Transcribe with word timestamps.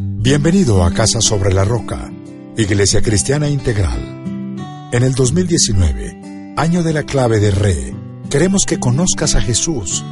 Bienvenido 0.00 0.84
a 0.84 0.92
Casa 0.92 1.20
sobre 1.20 1.52
la 1.52 1.64
Roca, 1.64 2.08
Iglesia 2.56 3.02
Cristiana 3.02 3.48
Integral. 3.48 3.98
En 4.92 5.02
el 5.02 5.12
2019, 5.12 6.54
año 6.56 6.84
de 6.84 6.92
la 6.92 7.02
clave 7.02 7.40
de 7.40 7.50
Re, 7.50 7.96
queremos 8.30 8.64
que 8.64 8.78
conozcas 8.78 9.34
a 9.34 9.40
Jesús 9.40 10.04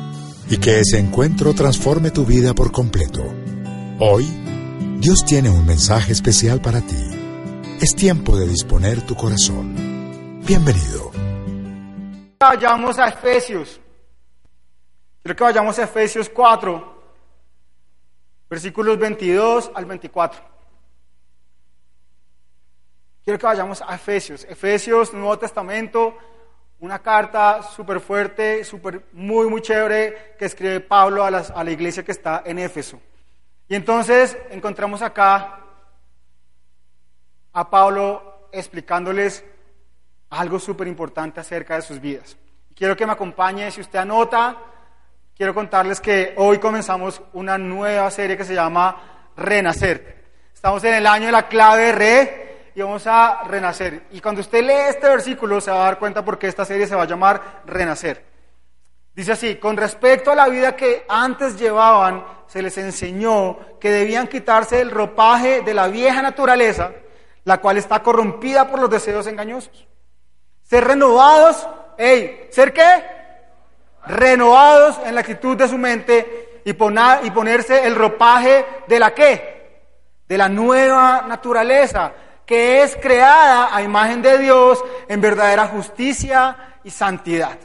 y 0.51 0.57
que 0.57 0.81
ese 0.81 0.99
encuentro 0.99 1.55
transforme 1.55 2.11
tu 2.11 2.27
vida 2.27 2.53
por 2.53 2.73
completo. 2.73 3.23
Hoy, 4.01 4.27
Dios 4.99 5.25
tiene 5.25 5.51
un 5.51 5.65
mensaje 5.65 6.11
especial 6.11 6.61
para 6.61 6.81
ti. 6.81 7.07
Es 7.81 7.95
tiempo 7.95 8.37
de 8.37 8.49
disponer 8.49 9.03
tu 9.03 9.15
corazón. 9.15 10.41
Bienvenido. 10.45 11.13
Vayamos 12.41 12.99
a 12.99 13.07
Efesios. 13.07 13.81
Quiero 15.23 15.37
que 15.37 15.45
vayamos 15.45 15.79
a 15.79 15.85
Efesios 15.85 16.29
4, 16.29 16.96
versículos 18.49 18.99
22 18.99 19.71
al 19.75 19.85
24. 19.85 20.41
Quiero 23.25 23.39
que 23.39 23.47
vayamos 23.47 23.83
a 23.83 23.95
Efesios. 23.95 24.45
Efesios, 24.45 25.13
Nuevo 25.13 25.39
Testamento, 25.39 26.17
una 26.79 27.01
carta 27.01 27.63
súper 27.63 28.01
fuerte, 28.01 28.65
súper, 28.65 29.07
muy, 29.13 29.49
muy 29.49 29.61
chévere 29.63 30.37
que 30.39 30.45
escribe 30.45 30.81
Pablo 30.81 31.25
a, 31.25 31.29
a 31.29 31.65
la 31.65 31.71
iglesia 31.71 32.05
que 32.05 32.13
está 32.13 32.43
en 32.47 32.59
Éfeso. 32.59 33.01
Y 33.69 33.75
entonces 33.75 34.37
encontramos 34.51 35.03
acá 35.03 35.61
a 37.53 37.69
Pablo 37.69 38.49
explicándoles 38.53 39.45
algo 40.31 40.59
súper 40.59 40.87
importante 40.87 41.41
acerca 41.41 41.77
de 41.77 41.83
sus 41.83 42.01
vidas. 42.01 42.37
Quiero 42.75 42.97
que 42.97 43.07
me 43.07 43.13
acompañe, 43.13 43.71
si 43.71 43.81
usted 43.81 43.99
anota, 43.99 44.57
quiero 45.37 45.55
contarles 45.55 46.01
que 46.01 46.33
hoy 46.37 46.59
comenzamos 46.59 47.21
una 47.35 47.59
nueva 47.59 48.11
serie 48.11 48.37
que 48.37 48.45
se 48.45 48.55
llama 48.55 49.31
Renacer. 49.37 50.25
Estamos 50.55 50.83
en 50.85 50.95
el 50.95 51.07
año 51.07 51.27
de 51.27 51.33
la 51.33 51.47
clave 51.47 51.93
re 51.93 52.71
y 52.75 52.81
vamos 52.81 53.07
a 53.07 53.45
renacer. 53.45 54.05
Y 54.13 54.21
cuando 54.21 54.41
usted 54.41 54.65
lee 54.65 54.89
este 54.89 55.09
versículo 55.09 55.61
se 55.61 55.71
va 55.71 55.83
a 55.83 55.85
dar 55.85 55.99
cuenta 55.99 56.25
por 56.25 56.39
qué 56.39 56.47
esta 56.49 56.65
serie 56.65 56.87
se 56.87 56.95
va 56.95 57.03
a 57.03 57.07
llamar 57.07 57.63
Renacer. 57.67 58.25
Dice 59.15 59.33
así, 59.33 59.57
con 59.57 59.77
respecto 59.77 60.31
a 60.31 60.35
la 60.35 60.49
vida 60.49 60.75
que 60.75 61.05
antes 61.09 61.59
llevaban, 61.59 62.25
se 62.47 62.63
les 62.63 62.77
enseñó 62.79 63.59
que 63.79 63.91
debían 63.91 64.29
quitarse 64.29 64.81
el 64.81 64.91
ropaje 64.91 65.63
de 65.63 65.75
la 65.75 65.89
vieja 65.89 66.21
naturaleza, 66.23 66.93
la 67.45 67.59
cual 67.59 67.79
está 67.79 68.03
corrompida 68.03 68.69
por 68.69 68.81
los 68.81 68.91
deseos 68.91 69.27
engañosos. 69.27 69.87
Ser 70.63 70.85
renovados, 70.85 71.67
hey, 71.97 72.49
¿ser 72.51 72.73
qué? 72.73 73.16
Renovados 74.07 74.99
en 75.05 75.15
la 75.15 75.21
actitud 75.21 75.57
de 75.57 75.69
su 75.69 75.79
mente 75.79 76.63
y, 76.65 76.73
ponerse 76.73 77.87
el 77.87 77.95
ropaje 77.95 78.67
de 78.89 78.99
la 78.99 79.15
qué? 79.15 79.83
De 80.27 80.37
la 80.37 80.49
nueva 80.49 81.25
naturaleza, 81.29 82.13
que 82.45 82.83
es 82.83 82.97
creada 82.97 83.75
a 83.75 83.83
imagen 83.83 84.23
de 84.23 84.39
Dios 84.39 84.83
en 85.09 85.21
verdadera 85.21 85.69
justicia 85.69 86.79
y 86.83 86.91
santidad. 86.91 87.59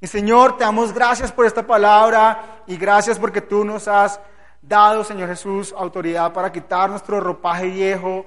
Y 0.00 0.06
Señor, 0.06 0.56
te 0.56 0.64
damos 0.64 0.92
gracias 0.92 1.32
por 1.32 1.46
esta 1.46 1.66
palabra 1.66 2.62
y 2.66 2.76
gracias 2.76 3.18
porque 3.18 3.40
tú 3.40 3.64
nos 3.64 3.88
has 3.88 4.20
dado, 4.62 5.02
Señor 5.02 5.28
Jesús, 5.28 5.74
autoridad 5.76 6.32
para 6.32 6.52
quitar 6.52 6.90
nuestro 6.90 7.20
ropaje 7.20 7.66
viejo, 7.66 8.26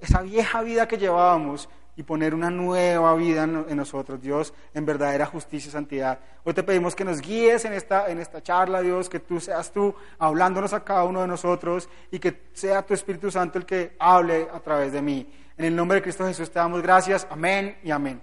esa 0.00 0.22
vieja 0.22 0.60
vida 0.62 0.86
que 0.86 0.98
llevábamos 0.98 1.68
y 1.96 2.02
poner 2.02 2.34
una 2.34 2.50
nueva 2.50 3.14
vida 3.14 3.44
en, 3.44 3.76
nosotros, 3.76 4.20
Dios, 4.20 4.52
en 4.72 4.84
verdadera 4.84 5.26
justicia 5.26 5.68
y 5.68 5.72
santidad. 5.72 6.18
Hoy 6.42 6.54
te 6.54 6.62
pedimos 6.62 6.94
que 6.94 7.04
nos 7.04 7.20
guíes 7.20 7.64
en 7.64 7.72
esta, 7.72 8.08
en 8.08 8.18
esta 8.18 8.42
charla, 8.42 8.82
Dios, 8.82 9.08
que 9.08 9.20
tú 9.20 9.40
seas 9.40 9.70
tú 9.72 9.94
hablándonos 10.18 10.72
a 10.72 10.82
cada 10.82 11.04
uno 11.04 11.20
de 11.20 11.28
nosotros 11.28 11.88
y 12.10 12.18
que 12.18 12.48
sea 12.52 12.82
tu 12.82 12.94
Espíritu 12.94 13.30
Santo 13.30 13.58
el 13.58 13.66
que 13.66 13.96
hable 13.98 14.48
a 14.52 14.60
través 14.60 14.92
de 14.92 15.02
mí. 15.02 15.32
En 15.56 15.66
el 15.66 15.76
nombre 15.76 15.96
de 15.96 16.02
Cristo 16.02 16.26
Jesús 16.26 16.50
te 16.50 16.58
damos 16.58 16.82
gracias, 16.82 17.26
amén 17.30 17.78
y 17.84 17.90
amén. 17.90 18.20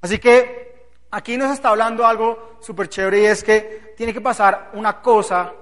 Así 0.00 0.18
que 0.18 0.88
aquí 1.10 1.36
nos 1.36 1.52
está 1.52 1.68
hablando 1.68 2.06
algo 2.06 2.56
súper 2.60 2.88
chévere 2.88 3.20
y 3.20 3.26
es 3.26 3.44
que 3.44 3.94
tiene 3.96 4.14
que 4.14 4.20
pasar 4.20 4.70
una 4.72 5.02
cosa 5.02 5.52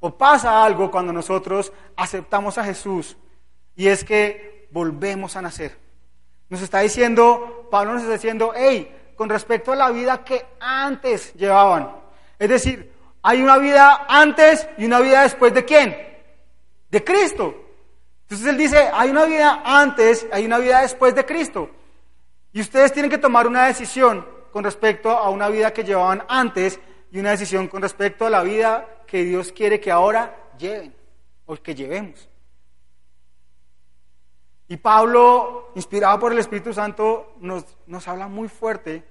o 0.00 0.18
pasa 0.18 0.64
algo 0.64 0.90
cuando 0.90 1.12
nosotros 1.12 1.72
aceptamos 1.96 2.58
a 2.58 2.64
Jesús 2.64 3.16
y 3.76 3.86
es 3.86 4.04
que 4.04 4.68
volvemos 4.70 5.36
a 5.36 5.42
nacer. 5.42 5.83
Nos 6.54 6.62
está 6.62 6.78
diciendo, 6.78 7.66
Pablo 7.68 7.94
nos 7.94 8.02
está 8.02 8.14
diciendo, 8.14 8.52
hey, 8.54 9.12
con 9.16 9.28
respecto 9.28 9.72
a 9.72 9.76
la 9.76 9.90
vida 9.90 10.22
que 10.22 10.46
antes 10.60 11.34
llevaban. 11.34 11.90
Es 12.38 12.48
decir, 12.48 12.92
hay 13.22 13.42
una 13.42 13.58
vida 13.58 14.06
antes 14.08 14.68
y 14.78 14.84
una 14.84 15.00
vida 15.00 15.22
después 15.22 15.52
de 15.52 15.64
quién? 15.64 15.96
De 16.90 17.02
Cristo. 17.02 17.56
Entonces 18.22 18.46
él 18.46 18.56
dice, 18.56 18.88
hay 18.94 19.10
una 19.10 19.24
vida 19.24 19.62
antes, 19.64 20.28
hay 20.30 20.46
una 20.46 20.58
vida 20.58 20.82
después 20.82 21.12
de 21.16 21.26
Cristo. 21.26 21.68
Y 22.52 22.60
ustedes 22.60 22.92
tienen 22.92 23.10
que 23.10 23.18
tomar 23.18 23.48
una 23.48 23.66
decisión 23.66 24.24
con 24.52 24.62
respecto 24.62 25.10
a 25.10 25.30
una 25.30 25.48
vida 25.48 25.72
que 25.72 25.82
llevaban 25.82 26.22
antes 26.28 26.78
y 27.10 27.18
una 27.18 27.30
decisión 27.30 27.66
con 27.66 27.82
respecto 27.82 28.26
a 28.26 28.30
la 28.30 28.44
vida 28.44 29.02
que 29.08 29.24
Dios 29.24 29.50
quiere 29.50 29.80
que 29.80 29.90
ahora 29.90 30.52
lleven 30.56 30.94
o 31.46 31.56
que 31.56 31.74
llevemos. 31.74 32.28
Y 34.68 34.76
Pablo, 34.78 35.53
inspirado 35.74 36.18
por 36.18 36.32
el 36.32 36.38
Espíritu 36.38 36.72
Santo, 36.72 37.34
nos, 37.40 37.64
nos 37.86 38.06
habla 38.08 38.28
muy 38.28 38.48
fuerte 38.48 39.04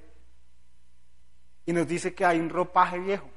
y 1.65 1.73
nos 1.73 1.87
dice 1.87 2.13
que 2.13 2.25
hay 2.25 2.39
un 2.39 2.49
ropaje 2.49 2.99
viejo 2.99 3.29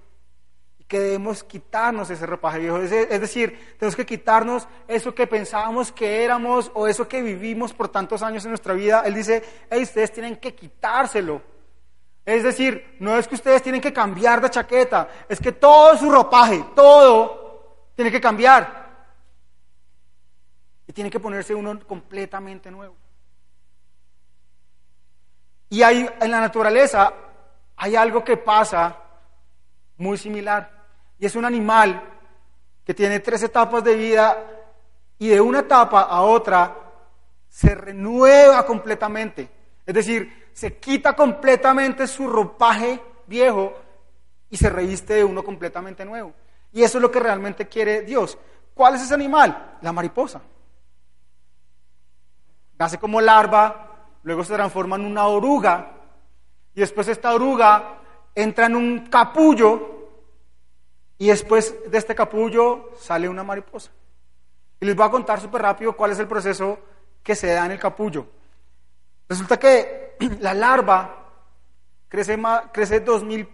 y 0.78 0.84
que 0.84 1.00
debemos 1.00 1.44
quitarnos 1.44 2.10
ese 2.10 2.26
ropaje 2.26 2.58
viejo. 2.58 2.78
Es, 2.78 2.90
decir, 2.90 3.76
tenemos 3.78 3.96
que 3.96 4.06
quitarnos 4.06 4.68
eso 4.88 5.14
que 5.14 5.26
pensábamos 5.26 5.92
que 5.92 6.24
éramos 6.24 6.70
o 6.74 6.86
eso 6.86 7.08
que 7.08 7.22
vivimos 7.22 7.72
por 7.72 7.88
tantos 7.88 8.22
años 8.22 8.44
en 8.44 8.50
nuestra 8.50 8.74
vida. 8.74 9.02
Él 9.04 9.14
dice, 9.14 9.42
hey, 9.70 9.82
ustedes 9.82 10.12
tienen 10.12 10.36
que 10.36 10.54
quitárselo. 10.54 11.42
Es 12.24 12.42
decir, 12.42 12.96
no 12.98 13.16
es 13.16 13.28
que 13.28 13.36
ustedes 13.36 13.62
tienen 13.62 13.80
que 13.80 13.92
cambiar 13.92 14.40
de 14.40 14.50
chaqueta, 14.50 15.08
es 15.28 15.38
que 15.38 15.52
todo 15.52 15.96
su 15.96 16.10
ropaje, 16.10 16.64
todo, 16.74 17.90
tiene 17.94 18.10
que 18.10 18.20
cambiar 18.20 18.86
y 20.88 20.92
tiene 20.92 21.08
que 21.08 21.20
ponerse 21.20 21.54
uno 21.54 21.78
completamente 21.86 22.68
nuevo. 22.68 22.96
Y 25.68 25.82
hay, 25.82 26.08
en 26.20 26.30
la 26.30 26.40
naturaleza 26.40 27.12
hay 27.76 27.96
algo 27.96 28.24
que 28.24 28.36
pasa 28.36 28.96
muy 29.98 30.16
similar. 30.18 30.70
Y 31.18 31.26
es 31.26 31.34
un 31.34 31.44
animal 31.44 32.02
que 32.84 32.94
tiene 32.94 33.20
tres 33.20 33.42
etapas 33.42 33.82
de 33.82 33.94
vida 33.96 34.44
y 35.18 35.28
de 35.28 35.40
una 35.40 35.60
etapa 35.60 36.02
a 36.02 36.22
otra 36.22 36.76
se 37.48 37.74
renueva 37.74 38.64
completamente. 38.64 39.48
Es 39.84 39.94
decir, 39.94 40.50
se 40.52 40.78
quita 40.78 41.14
completamente 41.14 42.06
su 42.06 42.28
ropaje 42.28 43.00
viejo 43.26 43.74
y 44.50 44.56
se 44.56 44.70
reviste 44.70 45.14
de 45.14 45.24
uno 45.24 45.42
completamente 45.42 46.04
nuevo. 46.04 46.32
Y 46.72 46.82
eso 46.82 46.98
es 46.98 47.02
lo 47.02 47.10
que 47.10 47.20
realmente 47.20 47.66
quiere 47.66 48.02
Dios. 48.02 48.38
¿Cuál 48.74 48.94
es 48.94 49.02
ese 49.02 49.14
animal? 49.14 49.78
La 49.80 49.92
mariposa 49.92 50.40
nace 52.78 52.98
como 52.98 53.20
larva, 53.20 53.85
luego 54.26 54.42
se 54.42 54.54
transforma 54.54 54.96
en 54.96 55.04
una 55.04 55.28
oruga, 55.28 55.92
y 56.74 56.80
después 56.80 57.06
esta 57.06 57.32
oruga 57.32 58.00
entra 58.34 58.66
en 58.66 58.74
un 58.74 59.06
capullo, 59.06 60.08
y 61.16 61.28
después 61.28 61.76
de 61.88 61.96
este 61.96 62.12
capullo 62.16 62.90
sale 62.98 63.28
una 63.28 63.44
mariposa. 63.44 63.92
Y 64.80 64.84
les 64.84 64.96
voy 64.96 65.06
a 65.06 65.12
contar 65.12 65.40
súper 65.40 65.62
rápido 65.62 65.92
cuál 65.96 66.10
es 66.10 66.18
el 66.18 66.26
proceso 66.26 66.76
que 67.22 67.36
se 67.36 67.52
da 67.52 67.66
en 67.66 67.72
el 67.72 67.78
capullo. 67.78 68.26
Resulta 69.28 69.60
que 69.60 70.16
la 70.40 70.54
larva 70.54 71.30
crece, 72.08 72.36
crece 72.72 72.98
dos 72.98 73.22
mil, 73.22 73.48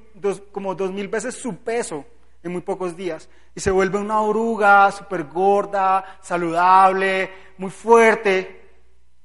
como 0.53 0.75
dos 0.75 0.91
mil 0.91 1.09
veces 1.09 1.35
su 1.35 1.57
peso 1.59 2.07
en 2.43 2.51
muy 2.51 2.63
pocos 2.63 2.97
días 2.97 3.29
y 3.55 3.61
se 3.61 3.71
vuelve 3.71 3.99
una 3.99 4.23
oruga 4.23 4.91
súper 4.91 5.25
gorda, 5.25 6.19
saludable, 6.23 7.31
muy 7.59 7.71
fuerte. 7.71 8.71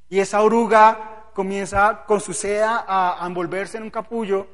Y 0.10 0.20
esa 0.20 0.42
oruga 0.42 1.17
comienza 1.38 2.04
con 2.08 2.20
su 2.20 2.34
seda 2.34 2.84
a, 2.88 3.24
envolverse 3.24 3.78
en 3.78 3.84
un 3.84 3.92
capullo 3.92 4.48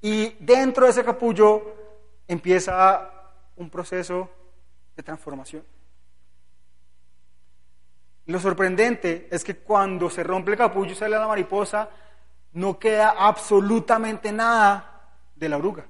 y 0.00 0.36
dentro 0.40 0.86
de 0.86 0.90
ese 0.92 1.04
capullo 1.04 1.74
empieza 2.26 3.10
un 3.56 3.68
proceso 3.68 4.26
de 4.96 5.02
transformación. 5.02 5.62
Lo 8.24 8.40
sorprendente 8.40 9.28
es 9.30 9.44
que 9.44 9.56
cuando 9.56 10.08
se 10.08 10.22
rompe 10.22 10.52
el 10.52 10.56
capullo 10.56 10.92
y 10.92 10.94
sale 10.94 11.18
la 11.18 11.28
mariposa, 11.28 11.90
no 12.54 12.78
queda 12.78 13.16
absolutamente 13.18 14.32
nada 14.32 15.10
de 15.36 15.46
la 15.46 15.58
oruga. 15.58 15.84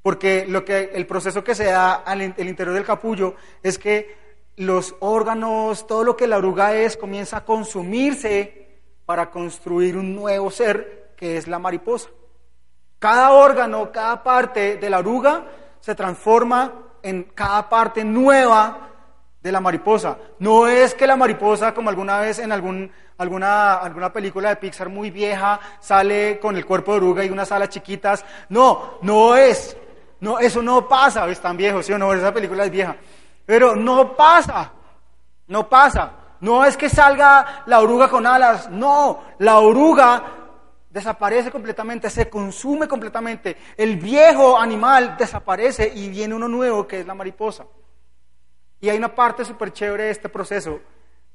Porque 0.00 0.46
lo 0.46 0.64
que, 0.64 0.92
el 0.94 1.08
proceso 1.08 1.42
que 1.42 1.56
se 1.56 1.64
da 1.64 1.94
al 1.94 2.20
el 2.20 2.48
interior 2.48 2.72
del 2.72 2.84
capullo 2.84 3.34
es 3.64 3.80
que 3.80 4.16
los 4.58 4.94
órganos, 5.00 5.88
todo 5.88 6.04
lo 6.04 6.16
que 6.16 6.28
la 6.28 6.38
oruga 6.38 6.76
es, 6.76 6.96
comienza 6.96 7.38
a 7.38 7.44
consumirse 7.44 8.63
para 9.06 9.30
construir 9.30 9.96
un 9.96 10.14
nuevo 10.14 10.50
ser 10.50 11.14
que 11.16 11.36
es 11.36 11.46
la 11.46 11.58
mariposa. 11.58 12.08
Cada 12.98 13.32
órgano, 13.32 13.92
cada 13.92 14.22
parte 14.22 14.76
de 14.76 14.90
la 14.90 14.98
oruga 14.98 15.46
se 15.80 15.94
transforma 15.94 16.72
en 17.02 17.24
cada 17.34 17.68
parte 17.68 18.04
nueva 18.04 18.90
de 19.42 19.52
la 19.52 19.60
mariposa. 19.60 20.16
No 20.38 20.66
es 20.66 20.94
que 20.94 21.06
la 21.06 21.16
mariposa, 21.16 21.74
como 21.74 21.90
alguna 21.90 22.18
vez 22.18 22.38
en 22.38 22.50
algún, 22.50 22.90
alguna, 23.18 23.74
alguna 23.74 24.10
película 24.10 24.48
de 24.48 24.56
Pixar 24.56 24.88
muy 24.88 25.10
vieja, 25.10 25.60
sale 25.80 26.40
con 26.40 26.56
el 26.56 26.64
cuerpo 26.64 26.92
de 26.92 26.96
oruga 26.96 27.24
y 27.24 27.28
unas 27.28 27.52
alas 27.52 27.68
chiquitas. 27.68 28.24
No, 28.48 28.98
no 29.02 29.36
es. 29.36 29.76
No, 30.20 30.38
eso 30.38 30.62
no 30.62 30.88
pasa. 30.88 31.28
Es 31.28 31.40
tan 31.40 31.58
viejo, 31.58 31.82
¿sí 31.82 31.92
o 31.92 31.98
no? 31.98 32.14
Esa 32.14 32.32
película 32.32 32.64
es 32.64 32.70
vieja. 32.70 32.96
Pero 33.44 33.76
no 33.76 34.16
pasa. 34.16 34.72
No 35.48 35.68
pasa. 35.68 36.10
No 36.40 36.64
es 36.64 36.76
que 36.76 36.88
salga 36.88 37.64
la 37.66 37.80
oruga 37.80 38.08
con 38.08 38.26
alas. 38.26 38.70
No, 38.70 39.22
la 39.38 39.58
oruga 39.58 40.22
desaparece 40.90 41.50
completamente, 41.50 42.08
se 42.08 42.30
consume 42.30 42.86
completamente. 42.86 43.56
El 43.76 43.96
viejo 43.96 44.58
animal 44.58 45.16
desaparece 45.18 45.90
y 45.94 46.08
viene 46.08 46.34
uno 46.34 46.46
nuevo 46.46 46.86
que 46.86 47.00
es 47.00 47.06
la 47.06 47.14
mariposa. 47.14 47.66
Y 48.80 48.90
hay 48.90 48.98
una 48.98 49.14
parte 49.14 49.44
súper 49.44 49.72
chévere 49.72 50.04
de 50.04 50.10
este 50.10 50.28
proceso, 50.28 50.78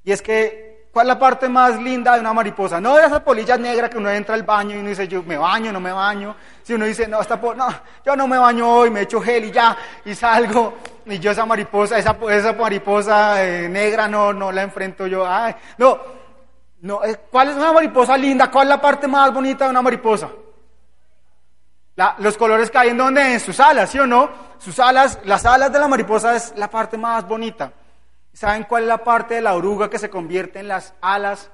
y 0.03 0.11
es 0.11 0.21
que, 0.21 0.68
¿cuál 0.91 1.07
es 1.07 1.13
la 1.13 1.19
parte 1.19 1.47
más 1.49 1.79
linda 1.79 2.13
de 2.13 2.19
una 2.19 2.33
mariposa? 2.33 2.79
No 2.79 2.95
de 2.95 3.05
esas 3.05 3.21
polillas 3.21 3.59
negras 3.59 3.89
que 3.89 3.97
uno 3.97 4.09
entra 4.09 4.35
al 4.35 4.43
baño 4.43 4.75
y 4.75 4.79
uno 4.79 4.89
dice, 4.89 5.07
yo 5.07 5.23
me 5.23 5.37
baño, 5.37 5.71
no 5.71 5.79
me 5.79 5.91
baño. 5.91 6.35
Si 6.63 6.73
uno 6.73 6.85
dice, 6.85 7.07
no, 7.07 7.21
esta 7.21 7.37
no, 7.37 7.67
yo 8.05 8.15
no 8.15 8.27
me 8.27 8.37
baño 8.37 8.69
hoy, 8.69 8.89
me 8.89 9.01
echo 9.01 9.21
gel 9.21 9.45
y 9.45 9.51
ya, 9.51 9.77
y 10.05 10.15
salgo, 10.15 10.75
y 11.05 11.19
yo 11.19 11.31
esa 11.31 11.45
mariposa, 11.45 11.97
esa, 11.97 12.17
esa 12.29 12.53
mariposa 12.53 13.43
eh, 13.43 13.69
negra 13.69 14.07
no, 14.07 14.33
no 14.33 14.51
la 14.51 14.63
enfrento 14.63 15.07
yo. 15.07 15.25
Ay, 15.27 15.55
no, 15.77 15.99
no, 16.81 17.03
eh, 17.03 17.19
¿cuál 17.29 17.49
es 17.49 17.55
una 17.55 17.73
mariposa 17.73 18.17
linda? 18.17 18.49
¿Cuál 18.49 18.67
es 18.67 18.69
la 18.69 18.81
parte 18.81 19.07
más 19.07 19.33
bonita 19.33 19.65
de 19.65 19.71
una 19.71 19.81
mariposa? 19.81 20.29
los 22.19 22.37
colores 22.37 22.71
que 22.71 22.77
hay 22.77 22.89
en 22.89 22.97
donde, 22.97 23.33
en 23.33 23.39
sus 23.39 23.59
alas, 23.59 23.89
¿sí 23.89 23.99
o 23.99 24.07
no? 24.07 24.29
Sus 24.57 24.79
alas, 24.79 25.19
las 25.25 25.45
alas 25.45 25.71
de 25.71 25.79
la 25.79 25.87
mariposa 25.87 26.35
es 26.35 26.53
la 26.55 26.69
parte 26.69 26.97
más 26.97 27.27
bonita. 27.27 27.71
¿Saben 28.33 28.63
cuál 28.63 28.83
es 28.83 28.89
la 28.89 29.03
parte 29.03 29.35
de 29.35 29.41
la 29.41 29.55
oruga 29.55 29.89
que 29.89 29.99
se 29.99 30.09
convierte 30.09 30.59
en 30.59 30.67
las 30.67 30.93
alas? 31.01 31.51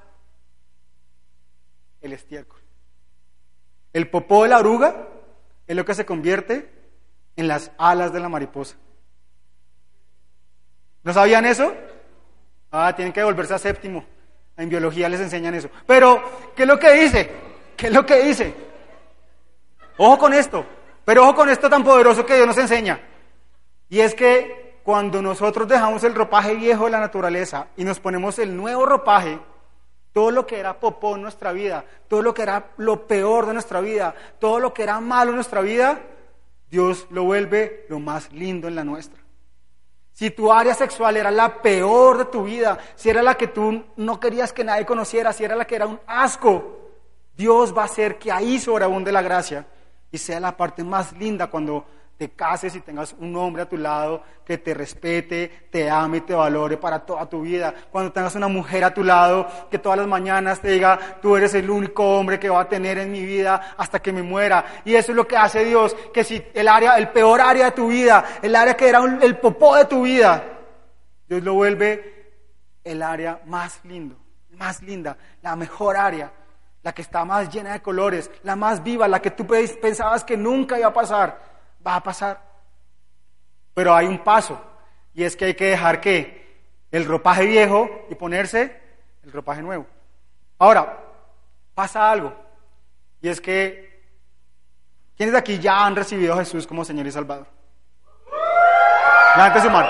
El 2.02 2.14
estiércol. 2.14 2.62
El 3.94 4.10
popó 4.10 4.44
de 4.44 4.50
la 4.50 4.60
oruga 4.60 5.08
es 5.68 5.76
lo 5.76 5.86
que 5.86 5.96
se 5.96 6.06
convierte 6.06 6.70
en 7.36 7.48
las 7.48 7.72
alas 7.78 8.14
de 8.14 8.20
la 8.20 8.30
mariposa. 8.30 8.76
¿No 11.04 11.14
sabían 11.14 11.46
eso? 11.46 11.74
Ah, 12.72 12.94
tienen 12.96 13.14
que 13.14 13.24
volverse 13.24 13.54
a 13.54 13.60
séptimo. 13.60 14.06
En 14.58 14.70
biología 14.70 15.10
les 15.10 15.22
enseñan 15.22 15.54
eso. 15.54 15.70
Pero, 15.86 16.22
¿qué 16.56 16.64
es 16.64 16.68
lo 16.68 16.80
que 16.80 16.94
dice? 16.94 17.32
¿Qué 17.78 17.88
es 17.88 17.94
lo 17.94 18.06
que 18.06 18.24
dice? 18.24 18.54
Ojo 19.98 20.18
con 20.18 20.34
esto, 20.34 20.66
pero 21.06 21.24
ojo 21.24 21.36
con 21.36 21.50
esto 21.50 21.70
tan 21.70 21.84
poderoso 21.84 22.26
que 22.26 22.36
Dios 22.36 22.48
nos 22.48 22.58
enseña. 22.58 23.00
Y 23.90 24.00
es 24.00 24.14
que 24.14 24.65
cuando 24.86 25.20
nosotros 25.20 25.68
dejamos 25.68 26.04
el 26.04 26.14
ropaje 26.14 26.54
viejo 26.54 26.86
de 26.86 26.92
la 26.92 27.00
naturaleza 27.00 27.70
y 27.76 27.84
nos 27.84 28.00
ponemos 28.00 28.38
el 28.38 28.56
nuevo 28.56 28.86
ropaje, 28.86 29.40
todo 30.14 30.30
lo 30.30 30.46
que 30.46 30.60
era 30.60 30.80
popó 30.80 31.16
en 31.16 31.24
nuestra 31.24 31.52
vida, 31.52 31.84
todo 32.08 32.22
lo 32.22 32.36
que 32.36 32.44
era 32.44 32.68
lo 32.78 33.08
peor 33.08 33.48
de 33.48 33.54
nuestra 33.54 33.82
vida, 33.82 34.14
todo 34.38 34.60
lo 34.60 34.76
que 34.76 34.84
era 34.84 35.00
malo 35.00 35.32
en 35.32 35.38
nuestra 35.38 35.62
vida, 35.62 36.00
Dios 36.70 37.08
lo 37.10 37.24
vuelve 37.24 37.88
lo 37.90 37.98
más 37.98 38.32
lindo 38.32 38.68
en 38.68 38.76
la 38.76 38.84
nuestra. 38.84 39.20
Si 40.14 40.30
tu 40.30 40.54
área 40.54 40.76
sexual 40.76 41.18
era 41.18 41.32
la 41.32 41.64
peor 41.64 42.20
de 42.20 42.26
tu 42.26 42.44
vida, 42.44 42.78
si 42.94 43.10
era 43.10 43.24
la 43.24 43.36
que 43.36 43.48
tú 43.48 43.86
no 43.96 44.20
querías 44.20 44.54
que 44.54 44.64
nadie 44.64 44.86
conociera, 44.86 45.34
si 45.34 45.44
era 45.44 45.56
la 45.56 45.66
que 45.66 45.78
era 45.78 45.88
un 45.88 46.00
asco, 46.06 46.92
Dios 47.36 47.76
va 47.76 47.82
a 47.82 47.86
hacer 47.86 48.20
que 48.20 48.32
ahí 48.32 48.60
sobreabunde 48.60 49.12
la 49.12 49.24
gracia 49.24 49.66
y 50.12 50.20
sea 50.20 50.40
la 50.40 50.56
parte 50.56 50.84
más 50.84 51.12
linda 51.14 51.48
cuando 51.48 51.88
te 52.18 52.30
cases 52.30 52.74
y 52.76 52.82
tengas 52.82 53.14
un 53.20 53.36
hombre 53.36 53.64
a 53.64 53.70
tu 53.70 53.78
lado 53.78 54.24
que 54.46 54.58
te 54.58 54.74
respete, 54.74 55.68
te 55.70 55.90
ame 55.90 56.18
y 56.18 56.22
te 56.22 56.34
valore 56.34 56.78
para 56.78 57.00
toda 57.00 57.28
tu 57.28 57.42
vida. 57.42 57.74
Cuando 57.92 58.12
tengas 58.12 58.36
una 58.36 58.48
mujer 58.48 58.84
a 58.84 58.94
tu 58.94 59.04
lado 59.04 59.48
que 59.70 59.80
todas 59.80 59.98
las 59.98 60.08
mañanas 60.08 60.62
te 60.62 60.70
diga, 60.70 60.98
tú 61.22 61.36
eres 61.36 61.54
el 61.56 61.70
único 61.70 62.18
hombre 62.18 62.40
que 62.40 62.50
va 62.50 62.62
a 62.62 62.70
tener 62.70 62.98
en 63.00 63.12
mi 63.12 63.26
vida 63.26 63.76
hasta 63.78 64.02
que 64.02 64.14
me 64.14 64.24
muera. 64.24 64.82
Y 64.86 64.96
eso 64.96 65.12
es 65.12 65.16
lo 65.16 65.28
que 65.28 65.36
hace 65.36 65.66
Dios, 65.66 65.96
que 66.14 66.24
si 66.24 66.42
el 66.54 66.68
área, 66.68 66.98
el 66.98 67.10
peor 67.10 67.42
área 67.42 67.66
de 67.66 67.72
tu 67.72 67.88
vida, 67.88 68.24
el 68.42 68.56
área 68.56 68.78
que 68.78 68.88
era 68.88 69.04
el 69.22 69.38
popó 69.38 69.76
de 69.76 69.86
tu 69.86 70.04
vida, 70.04 70.44
Dios 71.28 71.44
lo 71.44 71.56
vuelve 71.56 72.32
el 72.84 73.02
área 73.02 73.42
más 73.46 73.84
lindo, 73.84 74.16
más 74.52 74.82
linda, 74.82 75.18
la 75.42 75.56
mejor 75.56 75.98
área 75.98 76.32
la 76.86 76.94
que 76.94 77.02
está 77.02 77.26
más 77.26 77.52
llena 77.52 77.74
de 77.74 77.82
colores, 77.82 78.30
la 78.44 78.56
más 78.56 78.84
viva, 78.84 79.08
la 79.08 79.20
que 79.20 79.32
tú 79.32 79.48
pensabas 79.48 80.24
que 80.24 80.38
nunca 80.38 80.78
iba 80.78 80.90
a 80.90 80.94
pasar, 80.94 81.55
va 81.86 81.96
a 81.96 82.04
pasar. 82.04 82.42
Pero 83.74 83.94
hay 83.94 84.08
un 84.08 84.20
paso, 84.24 84.62
y 85.14 85.24
es 85.24 85.36
que 85.36 85.46
hay 85.46 85.54
que 85.54 85.66
dejar 85.66 86.00
que 86.00 86.46
el 86.92 87.06
ropaje 87.06 87.46
viejo 87.46 88.08
y 88.10 88.16
ponerse 88.16 88.80
el 89.24 89.32
ropaje 89.32 89.62
nuevo. 89.62 89.86
Ahora, 90.58 90.98
pasa 91.74 92.10
algo, 92.10 92.34
y 93.22 93.28
es 93.28 93.42
que, 93.42 94.04
¿quiénes 95.18 95.34
de 95.34 95.40
aquí 95.40 95.60
ya 95.60 95.86
han 95.86 95.96
recibido 95.96 96.34
a 96.34 96.38
Jesús 96.38 96.66
como 96.66 96.86
Señor 96.86 97.06
y 97.08 97.12
Salvador? 97.12 97.48
Levanten 99.36 99.62
su 99.62 99.70
mano. 99.70 99.90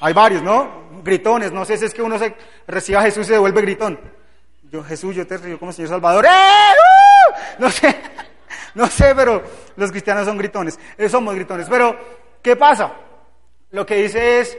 Hay 0.00 0.14
varios, 0.14 0.42
¿no? 0.42 0.84
Gritones, 1.02 1.52
no 1.52 1.64
sé 1.66 1.76
si 1.76 1.84
es 1.84 1.92
que 1.92 2.00
uno 2.00 2.18
se 2.18 2.34
recibe 2.66 2.98
a 2.98 3.02
Jesús 3.02 3.26
y 3.26 3.28
se 3.28 3.32
devuelve 3.34 3.60
gritón. 3.60 4.00
Yo, 4.70 4.82
Jesús, 4.82 5.14
yo 5.14 5.26
te 5.26 5.36
río 5.36 5.58
como 5.58 5.72
Señor 5.72 5.90
Salvador. 5.90 6.24
¡Eh! 6.24 6.28
¡Uh! 6.28 7.62
No 7.62 7.70
sé, 7.70 7.94
no 8.76 8.86
sé, 8.86 9.14
pero 9.14 9.42
los 9.76 9.90
cristianos 9.90 10.24
son 10.24 10.38
gritones. 10.38 10.78
Eh, 10.96 11.08
somos 11.08 11.34
gritones. 11.34 11.68
Pero, 11.68 11.96
¿qué 12.42 12.56
pasa? 12.56 12.92
Lo 13.70 13.84
que 13.84 13.96
dice 13.96 14.40
es, 14.40 14.58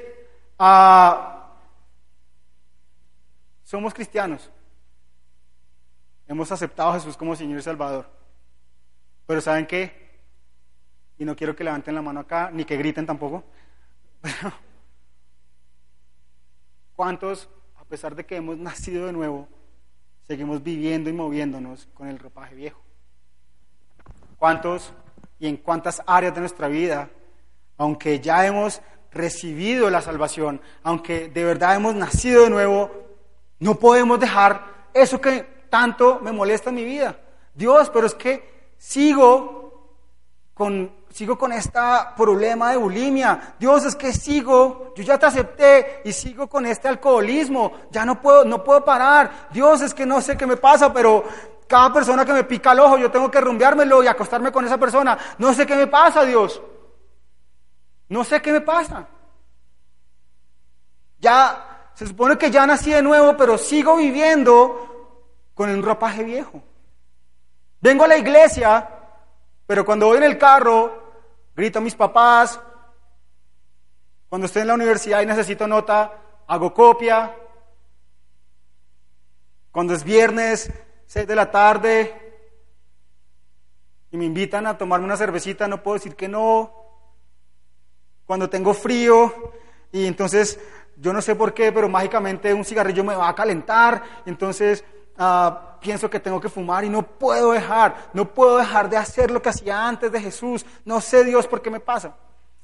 ah, 0.59 1.53
somos 3.63 3.93
cristianos. 3.93 4.49
Hemos 6.27 6.51
aceptado 6.51 6.91
a 6.91 6.93
Jesús 6.95 7.15
como 7.15 7.35
Señor 7.35 7.59
y 7.59 7.63
Salvador. 7.63 8.09
Pero 9.27 9.41
¿saben 9.41 9.65
qué? 9.65 10.05
Y 11.17 11.25
no 11.25 11.35
quiero 11.35 11.55
que 11.55 11.63
levanten 11.63 11.95
la 11.95 12.01
mano 12.01 12.19
acá, 12.21 12.49
ni 12.51 12.65
que 12.65 12.77
griten 12.77 13.05
tampoco. 13.05 13.43
¿cuántos, 16.95 17.49
a 17.77 17.85
pesar 17.85 18.15
de 18.15 18.25
que 18.25 18.37
hemos 18.37 18.57
nacido 18.57 19.05
de 19.05 19.13
nuevo, 19.13 19.47
seguimos 20.23 20.63
viviendo 20.63 21.09
y 21.09 21.13
moviéndonos 21.13 21.87
con 21.93 22.07
el 22.07 22.19
ropaje 22.19 22.55
viejo. 22.55 22.81
¿Cuántos 24.45 24.93
y 25.39 25.47
en 25.47 25.57
cuántas 25.57 26.03
áreas 26.05 26.35
de 26.35 26.41
nuestra 26.41 26.67
vida, 26.67 27.09
aunque 27.79 28.19
ya 28.19 28.45
hemos 28.45 28.79
recibido 29.11 29.89
la 29.89 30.03
salvación, 30.03 30.61
aunque 30.83 31.29
de 31.29 31.43
verdad 31.43 31.73
hemos 31.73 31.95
nacido 31.95 32.43
de 32.43 32.51
nuevo, 32.51 32.91
no 33.57 33.73
podemos 33.79 34.19
dejar 34.19 34.91
eso 34.93 35.19
que 35.19 35.65
tanto 35.71 36.19
me 36.21 36.31
molesta 36.31 36.69
en 36.69 36.75
mi 36.75 36.85
vida? 36.85 37.17
Dios, 37.55 37.89
pero 37.89 38.05
es 38.05 38.13
que 38.13 38.69
sigo 38.77 39.95
con 40.53 40.93
sigo 41.09 41.37
con 41.37 41.51
este 41.53 41.79
problema 42.15 42.69
de 42.69 42.77
bulimia. 42.77 43.55
Dios, 43.57 43.85
es 43.85 43.95
que 43.95 44.11
sigo, 44.11 44.93
yo 44.95 45.03
ya 45.03 45.17
te 45.17 45.25
acepté 45.25 46.01
y 46.03 46.11
sigo 46.11 46.47
con 46.47 46.65
este 46.65 46.89
alcoholismo. 46.89 47.71
Ya 47.89 48.05
no 48.05 48.21
puedo, 48.21 48.43
no 48.43 48.63
puedo 48.63 48.83
parar. 48.83 49.47
Dios, 49.51 49.81
es 49.81 49.93
que 49.93 50.05
no 50.05 50.19
sé 50.21 50.35
qué 50.35 50.45
me 50.45 50.57
pasa, 50.57 50.91
pero 50.91 51.23
cada 51.67 51.91
persona 51.91 52.25
que 52.25 52.33
me 52.33 52.43
pica 52.43 52.71
el 52.71 52.79
ojo, 52.79 52.97
yo 52.97 53.11
tengo 53.11 53.29
que 53.31 53.41
rumbeármelo 53.41 54.03
y 54.03 54.07
acostarme 54.07 54.51
con 54.51 54.65
esa 54.65 54.77
persona. 54.77 55.17
No 55.37 55.53
sé 55.53 55.65
qué 55.65 55.75
me 55.75 55.87
pasa, 55.87 56.23
Dios. 56.23 56.61
No 58.09 58.23
sé 58.23 58.41
qué 58.41 58.51
me 58.51 58.61
pasa. 58.61 59.07
Ya, 61.19 61.89
se 61.95 62.07
supone 62.07 62.37
que 62.37 62.51
ya 62.51 62.67
nací 62.67 62.91
de 62.91 63.01
nuevo, 63.01 63.35
pero 63.35 63.57
sigo 63.57 63.97
viviendo 63.97 65.49
con 65.53 65.69
un 65.69 65.81
ropaje 65.81 66.23
viejo. 66.23 66.61
Vengo 67.81 68.03
a 68.03 68.07
la 68.07 68.17
iglesia, 68.17 68.89
pero 69.65 69.85
cuando 69.85 70.07
voy 70.07 70.17
en 70.17 70.23
el 70.23 70.37
carro, 70.37 71.03
grito 71.55 71.79
a 71.79 71.81
mis 71.81 71.95
papás, 71.95 72.59
cuando 74.29 74.45
estoy 74.45 74.63
en 74.63 74.67
la 74.67 74.73
universidad 74.73 75.21
y 75.21 75.25
necesito 75.25 75.67
nota, 75.67 76.11
hago 76.47 76.73
copia, 76.73 77.35
cuando 79.71 79.93
es 79.93 80.03
viernes, 80.03 80.71
6 81.05 81.27
de 81.27 81.35
la 81.35 81.51
tarde, 81.51 82.21
y 84.11 84.17
me 84.17 84.25
invitan 84.25 84.67
a 84.67 84.77
tomarme 84.77 85.05
una 85.05 85.17
cervecita, 85.17 85.67
no 85.67 85.83
puedo 85.83 85.95
decir 85.95 86.15
que 86.15 86.27
no, 86.27 86.73
cuando 88.25 88.49
tengo 88.49 88.73
frío, 88.73 89.53
y 89.91 90.05
entonces 90.05 90.59
yo 90.97 91.13
no 91.13 91.21
sé 91.21 91.35
por 91.35 91.53
qué, 91.53 91.71
pero 91.71 91.89
mágicamente 91.89 92.53
un 92.53 92.65
cigarrillo 92.65 93.03
me 93.03 93.15
va 93.15 93.29
a 93.29 93.35
calentar, 93.35 94.03
entonces 94.25 94.83
Ah, 95.17 95.77
pienso 95.79 96.09
que 96.09 96.19
tengo 96.19 96.41
que 96.41 96.49
fumar 96.49 96.83
y 96.83 96.89
no 96.89 97.03
puedo 97.03 97.53
dejar, 97.53 98.09
no 98.13 98.33
puedo 98.33 98.57
dejar 98.57 98.89
de 98.89 98.97
hacer 98.97 99.31
lo 99.31 99.41
que 99.41 99.49
hacía 99.49 99.87
antes 99.87 100.11
de 100.11 100.19
Jesús. 100.19 100.65
No 100.83 100.99
sé 100.99 101.23
Dios 101.23 101.47
por 101.47 101.61
qué 101.61 101.69
me 101.69 101.79
pasa. 101.79 102.15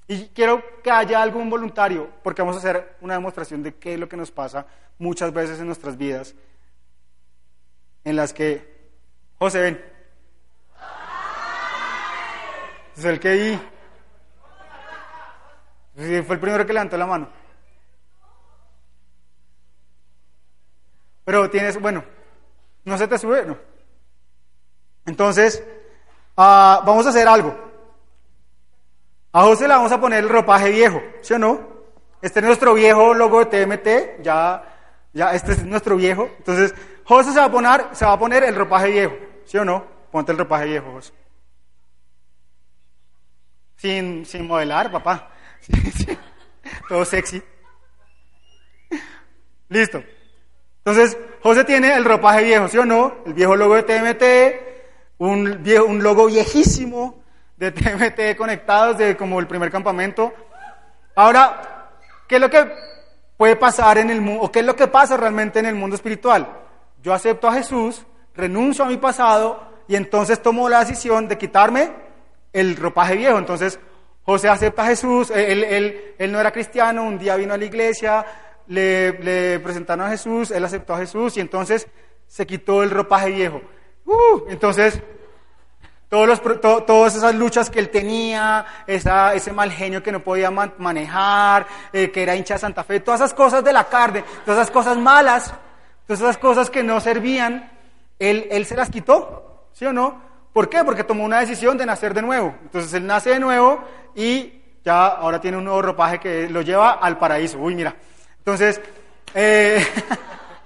Y 0.07 0.27
quiero 0.29 0.61
que 0.83 0.91
haya 0.91 1.21
algún 1.21 1.49
voluntario, 1.49 2.09
porque 2.23 2.41
vamos 2.41 2.57
a 2.57 2.59
hacer 2.59 2.97
una 2.99 3.13
demostración 3.13 3.63
de 3.63 3.75
qué 3.75 3.93
es 3.93 3.99
lo 3.99 4.09
que 4.09 4.17
nos 4.17 4.31
pasa 4.31 4.65
muchas 4.97 5.31
veces 5.31 5.59
en 5.59 5.67
nuestras 5.67 5.97
vidas, 5.97 6.35
en 8.03 8.15
las 8.15 8.33
que, 8.33 8.89
José, 9.39 9.61
ven. 9.61 9.85
Es 12.97 13.05
el 13.05 13.19
que 13.19 13.29
ahí. 13.29 13.67
Fue 15.95 16.35
el 16.35 16.39
primero 16.39 16.65
que 16.65 16.73
levantó 16.73 16.97
la 16.97 17.05
mano. 17.05 17.41
pero 21.31 21.49
tienes, 21.49 21.79
bueno, 21.79 22.03
no 22.83 22.97
se 22.97 23.07
te 23.07 23.17
sube, 23.17 23.45
no. 23.45 23.57
Entonces, 25.05 25.63
ah, 26.35 26.83
vamos 26.85 27.05
a 27.05 27.09
hacer 27.09 27.25
algo. 27.25 27.55
A 29.31 29.43
José 29.43 29.65
le 29.65 29.73
vamos 29.73 29.93
a 29.93 30.01
poner 30.01 30.19
el 30.19 30.29
ropaje 30.29 30.69
viejo, 30.71 31.01
¿sí 31.21 31.33
o 31.33 31.39
no? 31.39 31.69
Este 32.21 32.39
es 32.39 32.45
nuestro 32.45 32.73
viejo 32.73 33.13
logo 33.13 33.45
de 33.45 33.65
TMT, 33.65 34.21
ya, 34.21 34.61
ya, 35.13 35.33
este 35.33 35.53
es 35.53 35.63
nuestro 35.63 35.95
viejo. 35.95 36.29
Entonces, 36.37 36.75
José 37.05 37.31
se 37.31 37.39
va 37.39 37.45
a 37.45 37.51
poner, 37.51 37.87
se 37.93 38.05
va 38.05 38.13
a 38.13 38.19
poner 38.19 38.43
el 38.43 38.55
ropaje 38.55 38.89
viejo, 38.89 39.15
¿sí 39.45 39.57
o 39.57 39.65
no? 39.65 39.85
Ponte 40.11 40.31
el 40.31 40.37
ropaje 40.37 40.65
viejo, 40.65 40.91
José. 40.91 41.13
Sin, 43.77 44.25
sin 44.25 44.47
modelar, 44.47 44.91
papá. 44.91 45.29
Todo 46.87 47.05
sexy. 47.05 47.41
Listo. 49.69 50.03
Entonces, 50.83 51.17
José 51.41 51.63
tiene 51.63 51.95
el 51.95 52.05
ropaje 52.05 52.43
viejo, 52.43 52.67
¿sí 52.67 52.77
o 52.77 52.85
no? 52.85 53.15
El 53.25 53.33
viejo 53.33 53.55
logo 53.55 53.75
de 53.75 53.83
TMT, 53.83 55.17
un, 55.19 55.63
viejo, 55.63 55.85
un 55.85 56.03
logo 56.03 56.25
viejísimo 56.25 57.23
de 57.57 57.71
TMT 57.71 58.37
conectados 58.37 58.97
de 58.97 59.15
como 59.15 59.39
el 59.39 59.47
primer 59.47 59.71
campamento. 59.71 60.33
Ahora, 61.15 61.89
¿qué 62.27 62.35
es 62.35 62.41
lo 62.41 62.49
que 62.49 62.71
puede 63.37 63.55
pasar 63.55 63.97
en 63.99 64.09
el 64.09 64.21
mundo, 64.21 64.43
o 64.43 64.51
qué 64.51 64.59
es 64.59 64.65
lo 64.65 64.75
que 64.75 64.87
pasa 64.87 65.17
realmente 65.17 65.59
en 65.59 65.67
el 65.67 65.75
mundo 65.75 65.95
espiritual? 65.95 66.47
Yo 67.01 67.13
acepto 67.13 67.47
a 67.47 67.53
Jesús, 67.53 68.05
renuncio 68.35 68.85
a 68.85 68.87
mi 68.87 68.97
pasado 68.97 69.61
y 69.87 69.95
entonces 69.95 70.41
tomo 70.41 70.69
la 70.69 70.79
decisión 70.79 71.27
de 71.27 71.37
quitarme 71.37 71.91
el 72.53 72.75
ropaje 72.75 73.15
viejo. 73.15 73.37
Entonces, 73.37 73.79
José 74.23 74.49
acepta 74.49 74.83
a 74.83 74.87
Jesús, 74.87 75.31
él, 75.31 75.63
él, 75.63 76.15
él 76.17 76.31
no 76.31 76.39
era 76.39 76.51
cristiano, 76.51 77.03
un 77.03 77.17
día 77.17 77.35
vino 77.35 77.53
a 77.53 77.57
la 77.57 77.65
iglesia, 77.65 78.25
le, 78.67 79.59
presentaron 79.59 80.05
a 80.05 80.09
Jesús, 80.09 80.51
él 80.51 80.63
aceptó 80.63 80.93
a 80.93 80.99
Jesús 80.99 81.37
y 81.37 81.41
entonces 81.41 81.87
se 82.27 82.45
quitó 82.45 82.83
el 82.83 82.91
ropaje 82.91 83.31
viejo. 83.31 83.61
Uh, 84.05 84.43
entonces, 84.47 85.01
todos 86.07 86.27
los, 86.27 86.41
to, 86.61 86.83
todas 86.83 87.15
esas 87.15 87.35
luchas 87.35 87.69
que 87.69 87.79
él 87.79 87.89
tenía, 87.89 88.65
esa, 88.87 89.33
ese 89.33 89.51
mal 89.51 89.71
genio 89.71 90.03
que 90.03 90.11
no 90.11 90.23
podía 90.23 90.51
man, 90.51 90.73
manejar, 90.77 91.65
eh, 91.91 92.11
que 92.11 92.23
era 92.23 92.35
hincha 92.35 92.55
de 92.55 92.59
Santa 92.59 92.83
Fe, 92.83 92.99
todas 92.99 93.21
esas 93.21 93.33
cosas 93.33 93.63
de 93.63 93.73
la 93.73 93.85
carne, 93.85 94.23
todas 94.45 94.59
esas 94.61 94.71
cosas 94.71 94.97
malas, 94.97 95.53
todas 96.19 96.35
esas 96.35 96.41
cosas 96.41 96.69
que 96.69 96.83
no 96.83 96.99
servían, 96.99 97.71
él, 98.19 98.47
él 98.51 98.65
se 98.65 98.75
las 98.75 98.89
quitó, 98.89 99.69
¿sí 99.71 99.85
o 99.85 99.93
no? 99.93 100.21
¿Por 100.51 100.67
qué? 100.67 100.83
Porque 100.83 101.05
tomó 101.05 101.23
una 101.23 101.39
decisión 101.39 101.77
de 101.77 101.85
nacer 101.85 102.13
de 102.13 102.21
nuevo. 102.21 102.53
Entonces 102.63 102.93
él 102.93 103.07
nace 103.07 103.29
de 103.29 103.39
nuevo 103.39 103.81
y 104.13 104.61
ya 104.83 105.07
ahora 105.07 105.39
tiene 105.39 105.57
un 105.57 105.63
nuevo 105.63 105.81
ropaje 105.81 106.19
que 106.19 106.49
lo 106.49 106.61
lleva 106.61 106.91
al 106.91 107.17
paraíso. 107.17 107.57
Uy, 107.59 107.75
mira. 107.75 107.95
Entonces, 108.39 108.81
eh, 109.33 109.85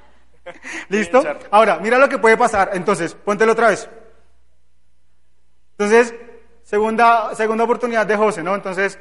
¿listo? 0.89 1.23
Ahora, 1.51 1.77
mira 1.77 1.99
lo 1.99 2.09
que 2.09 2.17
puede 2.17 2.37
pasar. 2.37 2.71
Entonces, 2.73 3.13
póntelo 3.13 3.51
otra 3.51 3.69
vez. 3.69 3.87
Entonces, 5.77 6.15
segunda, 6.63 7.35
segunda 7.35 7.65
oportunidad 7.65 8.07
de 8.07 8.17
José, 8.17 8.41
¿no? 8.41 8.55
Entonces, 8.55 8.97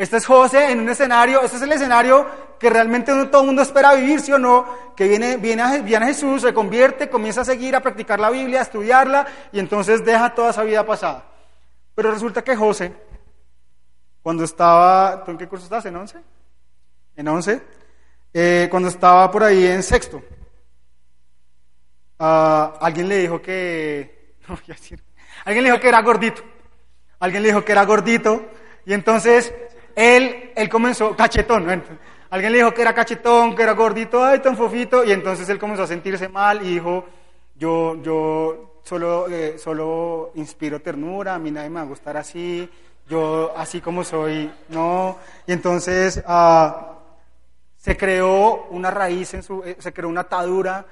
este 0.00 0.16
es 0.16 0.24
José 0.24 0.70
en 0.70 0.80
un 0.80 0.88
escenario, 0.88 1.42
este 1.42 1.58
es 1.58 1.62
el 1.62 1.72
escenario 1.72 2.26
que 2.58 2.70
realmente 2.70 3.12
todo 3.26 3.42
el 3.42 3.48
mundo 3.48 3.60
espera 3.60 3.92
vivir, 3.92 4.22
¿sí 4.22 4.32
o 4.32 4.38
no? 4.38 4.94
Que 4.96 5.06
viene, 5.06 5.36
viene, 5.36 5.60
a, 5.60 5.76
viene 5.82 6.06
Jesús, 6.06 6.40
se 6.40 6.54
convierte, 6.54 7.10
comienza 7.10 7.42
a 7.42 7.44
seguir, 7.44 7.76
a 7.76 7.80
practicar 7.80 8.18
la 8.18 8.30
Biblia, 8.30 8.60
a 8.60 8.62
estudiarla, 8.62 9.26
y 9.52 9.58
entonces 9.58 10.02
deja 10.02 10.34
toda 10.34 10.52
esa 10.52 10.62
vida 10.62 10.86
pasada. 10.86 11.26
Pero 11.94 12.10
resulta 12.12 12.42
que 12.42 12.56
José, 12.56 12.94
cuando 14.22 14.42
estaba, 14.42 15.22
¿tú 15.22 15.32
en 15.32 15.36
qué 15.36 15.46
curso 15.46 15.64
estás? 15.64 15.84
¿En 15.84 15.94
11? 15.94 16.16
En 17.16 17.28
11. 17.28 17.62
Eh, 18.32 18.68
cuando 18.70 18.88
estaba 18.88 19.30
por 19.30 19.44
ahí 19.44 19.66
en 19.66 19.82
sexto, 19.82 20.22
uh, 22.18 22.24
alguien 22.80 23.06
le 23.06 23.18
dijo 23.18 23.42
que, 23.42 24.36
no 24.48 24.54
voy 24.54 24.64
a 24.70 24.72
decir, 24.72 25.04
alguien 25.44 25.64
le 25.64 25.70
dijo 25.72 25.82
que 25.82 25.88
era 25.88 26.00
gordito, 26.00 26.40
alguien 27.18 27.42
le 27.42 27.50
dijo 27.50 27.62
que 27.66 27.72
era 27.72 27.84
gordito, 27.84 28.46
y 28.86 28.94
entonces 28.94 29.52
él, 30.00 30.52
él 30.54 30.68
comenzó, 30.68 31.14
cachetón, 31.16 31.66
¿no? 31.66 31.82
alguien 32.30 32.52
le 32.52 32.58
dijo 32.58 32.72
que 32.72 32.82
era 32.82 32.94
cachetón, 32.94 33.54
que 33.54 33.62
era 33.62 33.72
gordito, 33.72 34.24
ay, 34.24 34.40
tan 34.40 34.56
fofito, 34.56 35.04
y 35.04 35.12
entonces 35.12 35.48
él 35.48 35.58
comenzó 35.58 35.82
a 35.82 35.86
sentirse 35.86 36.28
mal 36.28 36.62
y 36.64 36.74
dijo, 36.74 37.04
yo, 37.56 38.00
yo 38.02 38.80
solo, 38.84 39.28
eh, 39.28 39.58
solo 39.58 40.32
inspiro 40.34 40.80
ternura, 40.80 41.34
a 41.34 41.38
mí 41.38 41.50
nadie 41.50 41.70
me 41.70 41.76
va 41.76 41.82
a 41.82 41.88
gustar 41.88 42.16
así, 42.16 42.68
yo 43.08 43.52
así 43.56 43.80
como 43.80 44.04
soy, 44.04 44.50
no, 44.68 45.18
y 45.46 45.52
entonces... 45.52 46.22
Uh, 46.26 46.90
se 47.80 47.96
creó 47.96 48.66
una 48.70 48.90
raíz, 48.90 49.32
en 49.32 49.42
su, 49.42 49.64
eh, 49.64 49.76
se 49.78 49.92
creó 49.92 50.10
una 50.10 50.20
atadura 50.20 50.84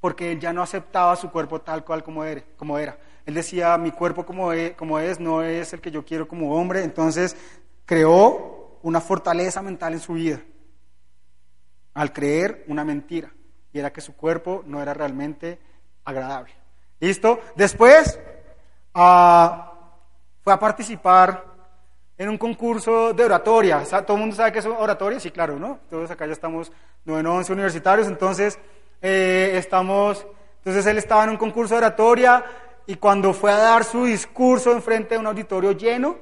porque 0.00 0.32
él 0.32 0.40
ya 0.40 0.52
no 0.52 0.62
aceptaba 0.62 1.16
su 1.16 1.30
cuerpo 1.32 1.60
tal 1.60 1.84
cual 1.84 2.04
como 2.04 2.24
era. 2.78 2.96
Él 3.24 3.34
decía, 3.34 3.76
mi 3.76 3.90
cuerpo 3.90 4.24
es, 4.52 4.72
como 4.76 5.00
es 5.00 5.18
no 5.18 5.42
es 5.42 5.72
el 5.72 5.80
que 5.80 5.90
yo 5.90 6.04
quiero 6.04 6.28
como 6.28 6.54
hombre. 6.54 6.84
Entonces 6.84 7.36
creó 7.86 8.78
una 8.82 9.00
fortaleza 9.00 9.62
mental 9.62 9.94
en 9.94 10.00
su 10.00 10.12
vida 10.12 10.40
al 11.94 12.12
creer 12.12 12.64
una 12.68 12.84
mentira. 12.84 13.32
Y 13.72 13.78
era 13.78 13.92
que 13.92 14.00
su 14.00 14.14
cuerpo 14.14 14.62
no 14.66 14.82
era 14.82 14.92
realmente 14.92 15.58
agradable. 16.04 16.52
¿Listo? 17.00 17.40
Después 17.56 18.18
uh, 18.94 19.48
fue 20.42 20.52
a 20.52 20.58
participar 20.58 21.44
en 22.18 22.28
un 22.28 22.38
concurso 22.38 23.12
de 23.12 23.24
oratoria. 23.24 23.82
¿Todo 23.84 24.14
el 24.14 24.20
mundo 24.20 24.36
sabe 24.36 24.52
qué 24.52 24.60
es 24.60 24.66
oratoria? 24.66 25.20
Sí, 25.20 25.30
claro, 25.30 25.58
¿no? 25.58 25.80
Todos 25.90 26.10
acá 26.10 26.26
ya 26.26 26.32
estamos 26.32 26.72
9, 27.04 27.28
11 27.28 27.52
universitarios, 27.52 28.06
entonces 28.08 28.58
eh, 29.02 29.52
estamos, 29.54 30.26
entonces 30.58 30.86
él 30.86 30.98
estaba 30.98 31.24
en 31.24 31.30
un 31.30 31.36
concurso 31.36 31.74
de 31.74 31.78
oratoria 31.78 32.44
y 32.86 32.96
cuando 32.96 33.32
fue 33.32 33.52
a 33.52 33.58
dar 33.58 33.84
su 33.84 34.04
discurso 34.04 34.72
en 34.72 34.82
frente 34.82 35.14
de 35.14 35.18
un 35.18 35.26
auditorio 35.26 35.72
lleno, 35.72 36.16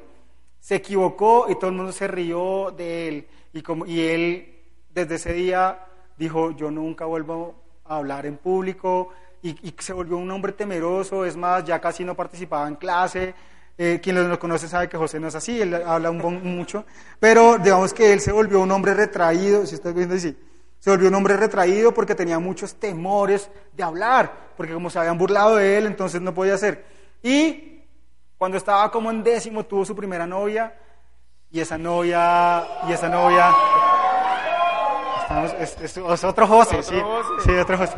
se 0.64 0.76
equivocó 0.76 1.44
y 1.50 1.56
todo 1.56 1.68
el 1.68 1.76
mundo 1.76 1.92
se 1.92 2.08
rió 2.08 2.70
de 2.74 3.08
él. 3.08 3.26
Y, 3.52 3.60
como, 3.60 3.84
y 3.84 4.00
él 4.00 4.62
desde 4.94 5.16
ese 5.16 5.34
día 5.34 5.78
dijo, 6.16 6.52
yo 6.52 6.70
nunca 6.70 7.04
vuelvo 7.04 7.54
a 7.84 7.96
hablar 7.96 8.24
en 8.24 8.38
público 8.38 9.10
y, 9.42 9.74
se 9.78 9.92
volvió 9.92 10.16
un 10.16 10.30
hombre 10.30 10.52
temeroso, 10.52 11.26
es 11.26 11.36
más, 11.36 11.66
ya 11.66 11.82
casi 11.82 12.02
no 12.02 12.14
participaba 12.14 12.66
en 12.66 12.76
clase. 12.76 13.34
Eh, 13.76 14.00
quien 14.02 14.26
lo 14.26 14.38
conoce 14.38 14.66
sabe 14.66 14.88
que 14.88 14.96
José 14.96 15.20
no 15.20 15.28
es 15.28 15.34
así, 15.34 15.60
él 15.60 15.74
habla 15.74 16.10
un 16.10 16.56
mucho, 16.56 16.86
pero 17.20 17.58
digamos 17.58 17.92
que 17.92 18.14
él 18.14 18.20
se 18.20 18.32
volvió 18.32 18.60
un 18.60 18.70
hombre 18.70 18.94
retraído, 18.94 19.66
si 19.66 19.74
estás 19.74 19.92
viendo 19.92 20.14
así, 20.14 20.34
se 20.78 20.90
volvió 20.90 21.08
un 21.08 21.14
hombre 21.16 21.36
retraído 21.36 21.92
porque 21.92 22.14
tenía 22.14 22.38
muchos 22.38 22.76
temores 22.76 23.50
de 23.76 23.82
hablar, 23.82 24.52
porque 24.56 24.72
como 24.72 24.88
se 24.88 24.98
habían 24.98 25.18
burlado 25.18 25.56
de 25.56 25.76
él, 25.76 25.86
entonces 25.86 26.22
no 26.22 26.32
podía 26.32 26.54
hacer. 26.54 26.86
Y 27.22 27.73
cuando 28.44 28.58
estaba 28.58 28.90
como 28.90 29.10
en 29.10 29.22
décimo 29.22 29.64
tuvo 29.64 29.86
su 29.86 29.96
primera 29.96 30.26
novia, 30.26 30.74
y 31.50 31.60
esa 31.60 31.78
novia, 31.78 32.62
y 32.86 32.92
esa 32.92 33.08
novia, 33.08 33.50
es, 35.60 35.80
es, 35.80 35.96
es, 35.96 36.24
otro 36.24 36.46
José, 36.46 36.82
sí, 36.82 37.00
sí, 37.42 37.50
otro 37.52 37.78
José. 37.78 37.96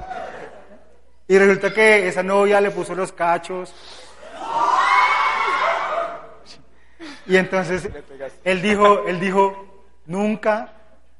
Y 1.26 1.36
resulta 1.36 1.74
que 1.74 2.06
esa 2.06 2.22
novia 2.22 2.60
le 2.60 2.70
puso 2.70 2.94
los 2.94 3.10
cachos 3.10 3.74
Y 7.26 7.36
entonces 7.36 7.88
él 8.44 8.62
dijo, 8.62 9.02
él 9.08 9.18
dijo, 9.18 9.84
nunca 10.04 10.74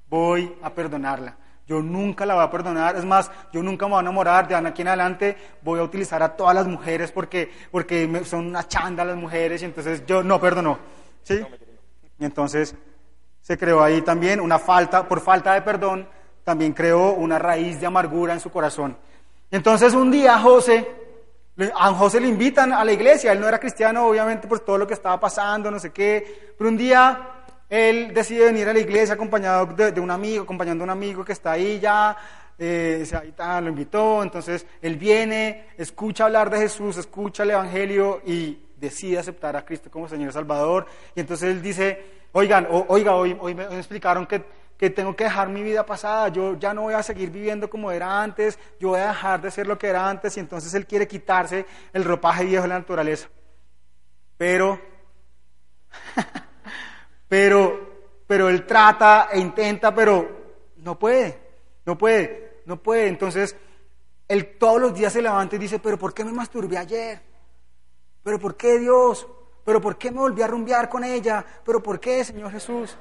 voy 0.09 0.57
a 0.63 0.71
perdonarla. 0.71 1.37
Yo 1.67 1.83
nunca 1.83 2.25
la 2.25 2.35
voy 2.35 2.45
a 2.45 2.51
perdonar. 2.51 2.97
Es 2.97 3.05
más, 3.05 3.31
yo 3.53 3.63
nunca 3.63 3.87
me 3.87 3.93
voy 3.93 3.99
a 3.99 4.03
enamorar. 4.03 4.47
De 4.47 4.55
aquí 4.55 4.83
en 4.83 4.89
adelante 4.89 5.37
voy 5.63 5.81
a 5.81 5.83
utilizar 5.83 6.23
a 6.23 6.37
todas 6.37 6.55
las 6.55 6.67
mujeres 6.67 7.11
porque, 7.11 7.51
porque 7.71 8.09
son 8.25 8.47
una 8.47 8.69
chanda 8.69 9.05
las 9.05 9.17
mujeres. 9.17 9.63
Y 9.63 9.65
entonces 9.65 10.05
yo 10.07 10.23
no 10.23 10.41
perdono. 10.41 10.79
¿Sí? 11.23 11.45
Y 12.19 12.25
entonces 12.25 12.75
se 13.41 13.59
creó 13.59 13.83
ahí 13.83 14.03
también 14.03 14.41
una 14.41 14.59
falta, 14.59 15.07
por 15.07 15.21
falta 15.21 15.55
de 15.55 15.63
perdón, 15.63 16.09
también 16.45 16.73
creó 16.73 17.13
una 17.13 17.39
raíz 17.39 17.81
de 17.81 17.87
amargura 17.87 18.33
en 18.33 18.41
su 18.41 18.51
corazón. 18.51 18.97
Entonces 19.51 19.95
un 19.95 20.11
día 20.11 20.39
José 20.39 20.87
a 21.75 21.93
José 21.95 22.21
le 22.21 22.29
invitan 22.29 22.73
a 22.73 22.85
la 22.85 22.93
iglesia, 22.93 23.33
él 23.33 23.41
no 23.41 23.49
era 23.49 23.59
cristiano 23.59 24.07
obviamente 24.07 24.47
por 24.47 24.61
todo 24.61 24.77
lo 24.77 24.87
que 24.87 24.95
estaba 24.95 25.19
pasando, 25.19 25.71
no 25.71 25.79
sé 25.79 25.91
qué, 25.91 26.55
pero 26.59 26.69
un 26.69 26.77
día 26.77 27.36
él 27.69 28.13
decide 28.15 28.47
venir 28.47 28.69
a 28.69 28.73
la 28.73 28.79
iglesia 28.79 29.15
acompañado 29.15 29.67
de, 29.67 30.01
un 30.01 30.11
amigo, 30.11 30.45
acompañando 30.45 30.85
a 30.85 30.87
un 30.87 30.91
amigo 30.91 31.25
que 31.25 31.33
está 31.33 31.53
ahí 31.53 31.81
ya, 31.81 32.17
eh, 32.59 33.07
ahí 33.21 33.29
está, 33.29 33.61
lo 33.61 33.69
invitó, 33.69 34.23
entonces 34.23 34.67
él 34.81 34.97
viene, 34.97 35.69
escucha 35.77 36.25
hablar 36.25 36.51
de 36.51 36.59
Jesús, 36.59 36.97
escucha 36.97 37.43
el 37.43 37.51
Evangelio 37.51 38.23
y 38.25 38.59
decide 38.77 39.19
aceptar 39.19 39.57
a 39.57 39.65
Cristo 39.65 39.91
como 39.91 40.09
Señor 40.09 40.33
Salvador, 40.33 40.87
y 41.15 41.21
entonces 41.21 41.51
él 41.51 41.63
dice, 41.63 42.03
oigan, 42.33 42.67
oiga, 42.71 43.15
hoy, 43.15 43.37
hoy 43.41 43.55
me 43.55 43.65
explicaron 43.65 44.27
que 44.27 44.45
que 44.77 44.91
tengo 44.91 45.17
que 45.17 45.25
dejar 45.25 45.49
mi 45.49 45.63
vida 45.63 45.87
pasada, 45.87 46.29
yo 46.29 46.59
ya 46.59 46.75
no 46.75 46.83
voy 46.83 46.95
a 46.95 47.03
seguir 47.03 47.31
viviendo 47.31 47.71
como 47.71 47.91
era 47.91 48.23
antes, 48.23 48.59
yo 48.79 48.91
voy 48.91 49.01
a 49.01 49.09
dejar 49.09 49.41
de 49.41 49.51
ser 49.51 49.67
lo 49.67 49.79
que 49.79 49.89
era 49.89 50.09
antes 50.09 50.37
y 50.37 50.41
entonces 50.41 50.75
él 50.75 50.87
quiere 50.87 51.09
quitarse 51.09 51.65
el 51.93 52.05
ropaje 52.05 52.45
viejo 52.45 52.63
de 52.63 52.69
la 52.69 52.79
naturaleza. 52.79 53.29
Pero, 54.37 54.79
pero, 57.29 58.23
pero 58.27 58.49
él 58.49 58.67
trata 58.67 59.29
e 59.33 59.39
intenta, 59.39 59.95
pero 59.95 60.29
no 60.77 60.99
puede, 60.99 61.39
no 61.85 61.97
puede. 61.97 62.47
no 62.67 62.83
puede. 62.83 63.09
Entonces, 63.09 63.57
él 64.29 64.59
todos 64.59 64.81
los 64.81 64.95
días 64.95 65.13
se 65.13 65.23
levanta 65.23 65.57
y 65.57 65.59
dice, 65.59 65.79
pero 65.79 65.99
¿por 65.99 66.13
qué 66.13 66.25
me 66.25 66.33
masturbé 66.33 66.77
ayer? 66.77 67.21
¿Pero 68.23 68.39
por 68.39 68.57
qué 68.57 68.79
Dios? 68.79 69.27
¿Pero 69.65 69.81
por 69.81 69.97
qué 69.97 70.11
me 70.11 70.19
volví 70.19 70.43
a 70.43 70.47
rumbear 70.47 70.89
con 70.89 71.05
ella? 71.05 71.45
¿Pero 71.65 71.83
por 71.83 71.99
qué, 71.99 72.25
Señor 72.25 72.51
Jesús? 72.51 72.97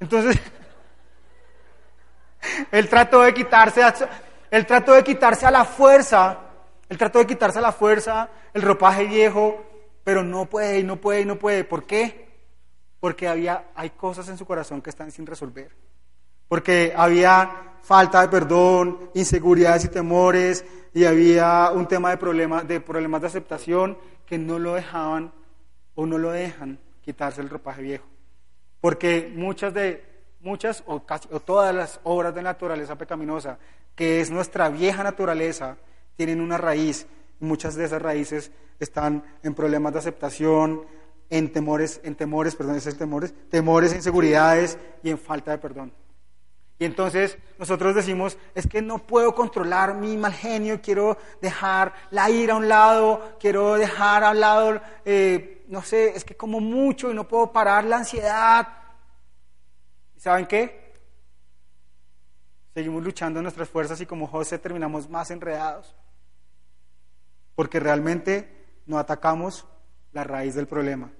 Entonces, 0.00 0.40
él 2.72 2.88
trató 2.88 3.22
de 3.22 3.32
quitarse, 3.32 3.82
él 4.50 4.66
trató 4.66 4.92
de 4.92 5.04
quitarse 5.04 5.46
a 5.46 5.50
la 5.50 5.64
fuerza, 5.64 6.38
él 6.88 6.98
trató 6.98 7.18
de 7.18 7.26
quitarse 7.26 7.58
a 7.58 7.62
la 7.62 7.72
fuerza 7.72 8.28
el 8.52 8.62
ropaje 8.62 9.04
viejo, 9.04 9.62
pero 10.04 10.22
no 10.22 10.46
puede, 10.46 10.78
y 10.78 10.84
no 10.84 10.96
puede, 10.96 11.22
y 11.22 11.24
no 11.24 11.38
puede. 11.38 11.64
¿Por 11.64 11.84
qué? 11.84 12.33
Porque 13.04 13.28
había, 13.28 13.66
hay 13.74 13.90
cosas 13.90 14.30
en 14.30 14.38
su 14.38 14.46
corazón 14.46 14.80
que 14.80 14.88
están 14.88 15.10
sin 15.10 15.26
resolver. 15.26 15.70
Porque 16.48 16.94
había 16.96 17.76
falta 17.82 18.22
de 18.22 18.28
perdón, 18.28 19.10
inseguridades 19.12 19.84
y 19.84 19.88
temores, 19.88 20.64
y 20.94 21.04
había 21.04 21.70
un 21.74 21.86
tema 21.86 22.08
de 22.08 22.16
problemas, 22.16 22.66
de 22.66 22.80
problemas 22.80 23.20
de 23.20 23.26
aceptación 23.26 23.98
que 24.24 24.38
no 24.38 24.58
lo 24.58 24.72
dejaban 24.72 25.34
o 25.94 26.06
no 26.06 26.16
lo 26.16 26.30
dejan 26.30 26.78
quitarse 27.02 27.42
el 27.42 27.50
ropaje 27.50 27.82
viejo. 27.82 28.06
Porque 28.80 29.30
muchas 29.36 29.74
de, 29.74 30.02
muchas 30.40 30.82
o 30.86 31.04
casi 31.04 31.28
o 31.30 31.40
todas 31.40 31.74
las 31.74 32.00
obras 32.04 32.34
de 32.34 32.40
naturaleza 32.40 32.96
pecaminosa, 32.96 33.58
que 33.94 34.22
es 34.22 34.30
nuestra 34.30 34.70
vieja 34.70 35.04
naturaleza, 35.04 35.76
tienen 36.16 36.40
una 36.40 36.56
raíz. 36.56 37.06
Muchas 37.38 37.74
de 37.74 37.84
esas 37.84 38.00
raíces 38.00 38.50
están 38.80 39.22
en 39.42 39.52
problemas 39.52 39.92
de 39.92 39.98
aceptación, 39.98 40.86
en 41.34 41.52
temores, 41.52 42.00
en 42.04 42.14
temores, 42.14 42.54
perdón, 42.54 42.76
esos 42.76 42.96
temores, 42.96 43.34
temores, 43.50 43.92
inseguridades 43.92 44.78
y 45.02 45.10
en 45.10 45.18
falta 45.18 45.50
de 45.50 45.58
perdón. 45.58 45.92
Y 46.78 46.84
entonces 46.84 47.38
nosotros 47.58 47.96
decimos, 47.96 48.38
es 48.54 48.68
que 48.68 48.80
no 48.80 49.04
puedo 49.04 49.34
controlar 49.34 49.96
mi 49.96 50.16
mal 50.16 50.32
genio, 50.32 50.80
quiero 50.80 51.18
dejar 51.42 51.92
la 52.12 52.30
ira 52.30 52.54
a 52.54 52.56
un 52.56 52.68
lado, 52.68 53.36
quiero 53.40 53.74
dejar 53.74 54.22
a 54.22 54.30
un 54.30 54.38
lado, 54.38 54.80
eh, 55.04 55.64
no 55.66 55.82
sé, 55.82 56.10
es 56.16 56.24
que 56.24 56.36
como 56.36 56.60
mucho 56.60 57.10
y 57.10 57.14
no 57.14 57.26
puedo 57.26 57.50
parar 57.50 57.84
la 57.84 57.96
ansiedad. 57.96 58.68
¿Y 60.16 60.20
saben 60.20 60.46
qué? 60.46 60.92
Seguimos 62.74 63.02
luchando 63.02 63.42
nuestras 63.42 63.68
fuerzas 63.68 64.00
y 64.00 64.06
como 64.06 64.28
José 64.28 64.60
terminamos 64.60 65.10
más 65.10 65.32
enredados. 65.32 65.96
Porque 67.56 67.80
realmente 67.80 68.66
no 68.86 68.98
atacamos 68.98 69.66
la 70.12 70.22
raíz 70.22 70.54
del 70.54 70.68
problema 70.68 71.10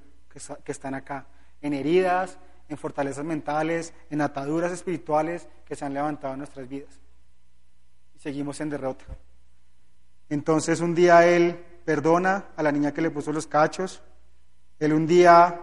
que, 0.64 0.72
están 0.72 0.94
acá, 0.94 1.26
en 1.62 1.72
heridas, 1.72 2.38
en 2.68 2.76
fortalezas 2.76 3.24
mentales, 3.24 3.94
en 4.10 4.20
ataduras 4.20 4.72
espirituales 4.72 5.48
que 5.64 5.76
se 5.76 5.84
han 5.84 5.94
levantado 5.94 6.34
en 6.34 6.38
nuestras 6.38 6.68
vidas. 6.68 7.00
Y 8.14 8.18
seguimos 8.18 8.60
en 8.60 8.70
derrota. 8.70 9.04
Entonces 10.28 10.80
un 10.80 10.94
día 10.94 11.26
él 11.26 11.56
perdona 11.84 12.46
a 12.56 12.62
la 12.62 12.72
niña 12.72 12.92
que 12.92 13.02
le 13.02 13.10
puso 13.10 13.32
los 13.32 13.46
cachos. 13.46 14.02
Él 14.80 14.92
un 14.92 15.06
día 15.06 15.60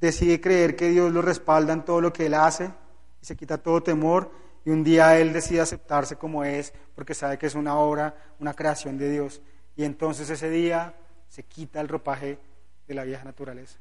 decide 0.00 0.40
creer 0.40 0.74
que 0.74 0.90
Dios 0.90 1.12
lo 1.12 1.22
respalda 1.22 1.72
en 1.72 1.84
todo 1.84 2.00
lo 2.00 2.12
que 2.12 2.26
él 2.26 2.34
hace 2.34 2.72
y 3.20 3.26
se 3.26 3.36
quita 3.36 3.58
todo 3.58 3.82
temor. 3.82 4.32
Y 4.64 4.70
un 4.70 4.82
día 4.82 5.18
él 5.18 5.32
decide 5.32 5.60
aceptarse 5.60 6.16
como 6.16 6.44
es 6.44 6.72
porque 6.94 7.14
sabe 7.14 7.38
que 7.38 7.46
es 7.46 7.54
una 7.54 7.76
obra, 7.76 8.14
una 8.40 8.54
creación 8.54 8.98
de 8.98 9.10
Dios. 9.10 9.40
Y 9.76 9.84
entonces 9.84 10.28
ese 10.30 10.50
día 10.50 10.94
se 11.28 11.44
quita 11.44 11.80
el 11.80 11.88
ropaje 11.88 12.38
de 12.86 12.94
la 12.94 13.04
vieja 13.04 13.24
naturaleza. 13.24 13.78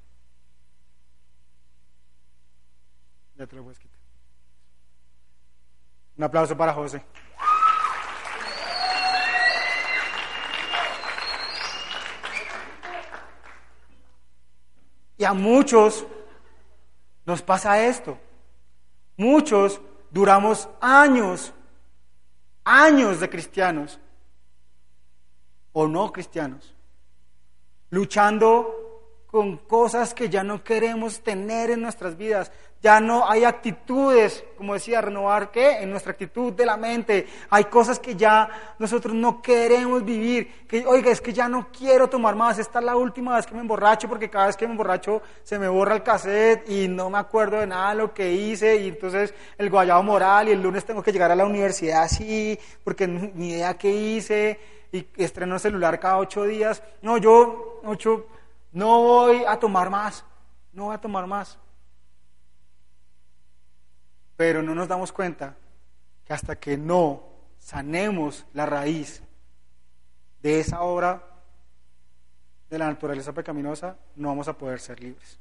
Ya 3.36 3.48
te 3.48 3.56
lo 3.56 3.64
puedes 3.64 3.80
quitar. 3.80 4.00
Un 6.18 6.24
aplauso 6.24 6.56
para 6.56 6.74
José. 6.74 7.04
Y 15.18 15.24
a 15.24 15.34
muchos 15.34 16.06
nos 17.26 17.42
pasa 17.42 17.86
esto. 17.86 18.18
Muchos 19.18 19.80
duramos 20.10 20.68
años, 20.82 21.54
años 22.64 23.20
de 23.20 23.30
cristianos 23.30 24.00
o 25.74 25.88
no 25.88 26.12
cristianos, 26.12 26.76
luchando 27.92 28.91
con 29.32 29.58
cosas 29.58 30.14
que 30.14 30.30
ya 30.30 30.44
no 30.44 30.62
queremos 30.62 31.22
tener 31.22 31.72
en 31.72 31.82
nuestras 31.82 32.18
vidas. 32.18 32.52
Ya 32.82 33.00
no 33.00 33.30
hay 33.30 33.44
actitudes, 33.44 34.44
como 34.58 34.74
decía, 34.74 35.02
renovar 35.02 35.52
qué? 35.52 35.84
En 35.84 35.92
nuestra 35.92 36.14
actitud 36.14 36.52
de 36.52 36.66
la 36.66 36.78
mente. 36.78 37.28
Hay 37.52 37.66
cosas 37.66 38.00
que 38.00 38.16
ya 38.16 38.76
nosotros 38.80 39.14
no 39.14 39.40
queremos 39.40 40.04
vivir. 40.04 40.66
Que, 40.68 40.86
oiga, 40.86 41.12
es 41.12 41.22
que 41.22 41.32
ya 41.32 41.48
no 41.48 41.68
quiero 41.72 42.10
tomar 42.10 42.36
más. 42.36 42.58
Esta 42.58 42.80
es 42.80 42.86
la 42.86 42.96
última 42.96 43.36
vez 43.36 43.46
que 43.46 43.54
me 43.54 43.62
emborracho 43.62 44.10
porque 44.10 44.32
cada 44.32 44.48
vez 44.48 44.58
que 44.58 44.66
me 44.66 44.72
emborracho 44.72 45.22
se 45.44 45.60
me 45.60 45.68
borra 45.68 45.96
el 45.96 46.04
cassette 46.04 46.68
y 46.70 46.88
no 46.88 47.10
me 47.12 47.20
acuerdo 47.20 47.60
de 47.60 47.68
nada 47.68 47.92
de 47.92 47.98
lo 47.98 48.14
que 48.14 48.34
hice. 48.34 48.78
Y 48.78 48.90
entonces 48.90 49.34
el 49.60 49.70
guayabo 49.70 50.02
moral 50.02 50.50
y 50.50 50.52
el 50.52 50.62
lunes 50.62 50.84
tengo 50.84 51.04
que 51.04 51.12
llegar 51.14 51.32
a 51.32 51.36
la 51.36 51.46
universidad 51.46 52.02
así 52.02 52.60
porque 52.84 53.08
ni 53.08 53.52
idea 53.52 53.76
qué 53.76 53.92
hice. 53.92 54.60
Y 54.92 55.06
estreno 55.18 55.54
el 55.54 55.62
celular 55.62 56.00
cada 56.00 56.18
ocho 56.18 56.44
días. 56.46 56.82
No, 57.04 57.18
yo, 57.18 57.80
ocho 57.86 58.26
no 58.72 59.02
voy 59.02 59.44
a 59.46 59.58
tomar 59.60 59.90
más, 59.90 60.26
no 60.74 60.86
voy 60.86 60.96
a 60.96 61.02
tomar 61.02 61.28
más. 61.28 61.58
Pero 64.36 64.62
no 64.62 64.74
nos 64.74 64.88
damos 64.88 65.12
cuenta 65.12 65.56
que 66.26 66.34
hasta 66.34 66.56
que 66.58 66.78
no 66.78 67.24
sanemos 67.58 68.46
la 68.54 68.66
raíz 68.66 69.22
de 70.42 70.60
esa 70.60 70.82
obra 70.82 71.24
de 72.70 72.78
la 72.78 72.88
naturaleza 72.88 73.34
pecaminosa, 73.34 73.98
no 74.16 74.30
vamos 74.30 74.48
a 74.48 74.58
poder 74.58 74.80
ser 74.80 75.00
libres. 75.00 75.40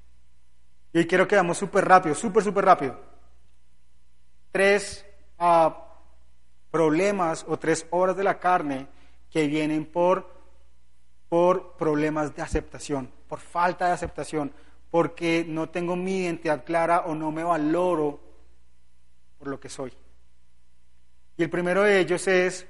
Y 0.92 0.98
hoy 0.98 1.06
quiero 1.06 1.28
que 1.28 1.36
vamos 1.36 1.58
súper 1.58 1.84
rápido, 1.86 2.14
súper, 2.14 2.42
súper 2.42 2.64
rápido. 2.64 3.00
Tres 4.50 5.06
ah, 5.38 5.86
problemas 6.70 7.44
o 7.48 7.56
tres 7.56 7.86
obras 7.90 8.16
de 8.16 8.24
la 8.24 8.38
carne 8.40 8.88
que 9.30 9.46
vienen 9.46 9.86
por 9.86 10.40
por 11.30 11.76
problemas 11.76 12.34
de 12.34 12.42
aceptación, 12.42 13.08
por 13.30 13.38
falta 13.38 13.86
de 13.86 13.92
aceptación, 13.92 14.52
porque 14.90 15.46
no 15.46 15.68
tengo 15.68 15.94
mi 15.94 16.24
identidad 16.24 16.64
clara 16.64 17.04
o 17.06 17.14
no 17.14 17.30
me 17.30 17.44
valoro 17.44 18.20
por 19.38 19.46
lo 19.46 19.60
que 19.60 19.68
soy. 19.68 19.92
Y 21.36 21.44
el 21.44 21.48
primero 21.48 21.84
de 21.84 22.00
ellos 22.00 22.26
es 22.26 22.66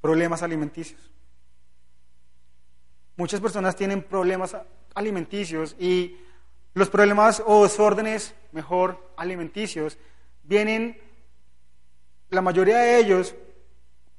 problemas 0.00 0.42
alimenticios. 0.42 1.12
Muchas 3.16 3.40
personas 3.40 3.76
tienen 3.76 4.02
problemas 4.02 4.56
alimenticios 4.94 5.76
y 5.78 6.16
los 6.72 6.88
problemas 6.88 7.42
o 7.44 7.64
desórdenes, 7.64 8.34
mejor, 8.52 9.12
alimenticios, 9.18 9.98
vienen, 10.42 10.98
la 12.30 12.40
mayoría 12.40 12.78
de 12.78 12.98
ellos 12.98 13.34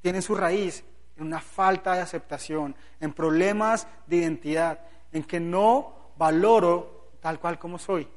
tienen 0.01 0.21
su 0.21 0.35
raíz 0.35 0.83
en 1.19 1.27
una 1.27 1.39
falta 1.39 1.93
de 1.93 2.01
aceptación, 2.01 2.75
en 2.99 3.13
problemas 3.13 3.87
de 4.07 4.17
identidad, 4.17 4.79
en 5.11 5.23
que 5.23 5.39
no 5.39 6.13
valoro 6.17 7.11
tal 7.21 7.39
cual 7.39 7.59
como 7.59 7.77
soy. 7.77 8.07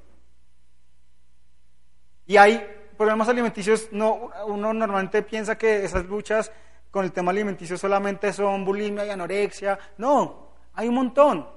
Y 2.27 2.37
hay 2.37 2.65
problemas 2.97 3.29
alimenticios, 3.29 3.89
no, 3.93 4.31
uno 4.47 4.73
normalmente 4.73 5.23
piensa 5.23 5.59
que 5.59 5.85
esas 5.85 6.07
luchas 6.07 6.53
con 6.91 7.05
el 7.05 7.13
tema 7.13 7.31
alimenticio 7.31 7.77
solamente 7.77 8.33
son 8.33 8.65
bulimia 8.65 9.05
y 9.05 9.11
anorexia. 9.11 9.79
No, 9.99 10.53
hay 10.75 10.89
un 10.89 10.95
montón. 10.95 11.49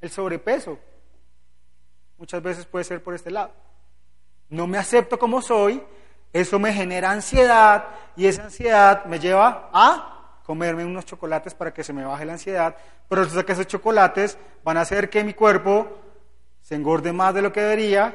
El 0.00 0.10
sobrepeso 0.10 0.78
muchas 2.18 2.42
veces 2.42 2.66
puede 2.66 2.84
ser 2.84 3.02
por 3.02 3.14
este 3.14 3.30
lado. 3.30 3.52
No 4.50 4.66
me 4.66 4.78
acepto 4.78 5.18
como 5.18 5.40
soy, 5.40 5.82
eso 6.32 6.58
me 6.58 6.72
genera 6.72 7.10
ansiedad 7.10 7.86
y 8.16 8.26
esa 8.26 8.44
ansiedad 8.44 9.04
me 9.06 9.18
lleva 9.18 9.70
a 9.72 10.21
comerme 10.52 10.84
unos 10.84 11.06
chocolates 11.06 11.54
para 11.54 11.72
que 11.72 11.82
se 11.82 11.94
me 11.94 12.04
baje 12.04 12.26
la 12.26 12.34
ansiedad, 12.34 12.76
pero 13.08 13.22
resulta 13.22 13.46
que 13.46 13.52
esos 13.52 13.66
chocolates 13.66 14.36
van 14.62 14.76
a 14.76 14.82
hacer 14.82 15.08
que 15.08 15.24
mi 15.24 15.32
cuerpo 15.32 15.98
se 16.60 16.74
engorde 16.74 17.10
más 17.10 17.32
de 17.32 17.40
lo 17.40 17.54
que 17.54 17.62
debería, 17.62 18.14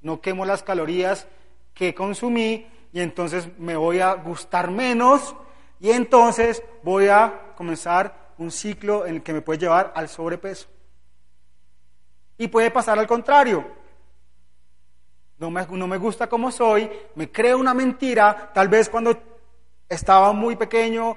no 0.00 0.18
quemo 0.18 0.46
las 0.46 0.62
calorías 0.62 1.26
que 1.74 1.94
consumí 1.94 2.66
y 2.90 3.00
entonces 3.00 3.50
me 3.58 3.76
voy 3.76 4.00
a 4.00 4.14
gustar 4.14 4.70
menos 4.70 5.36
y 5.78 5.90
entonces 5.90 6.62
voy 6.82 7.08
a 7.08 7.52
comenzar 7.54 8.32
un 8.38 8.50
ciclo 8.50 9.04
en 9.04 9.16
el 9.16 9.22
que 9.22 9.34
me 9.34 9.42
puede 9.42 9.58
llevar 9.58 9.92
al 9.94 10.08
sobrepeso. 10.08 10.68
Y 12.38 12.48
puede 12.48 12.70
pasar 12.70 12.98
al 12.98 13.06
contrario. 13.06 13.62
No 15.36 15.50
me, 15.50 15.66
no 15.66 15.86
me 15.86 15.98
gusta 15.98 16.28
como 16.28 16.50
soy, 16.50 16.90
me 17.14 17.30
creo 17.30 17.58
una 17.58 17.74
mentira, 17.74 18.52
tal 18.54 18.68
vez 18.68 18.88
cuando 18.88 19.14
estaba 19.86 20.32
muy 20.32 20.56
pequeño 20.56 21.16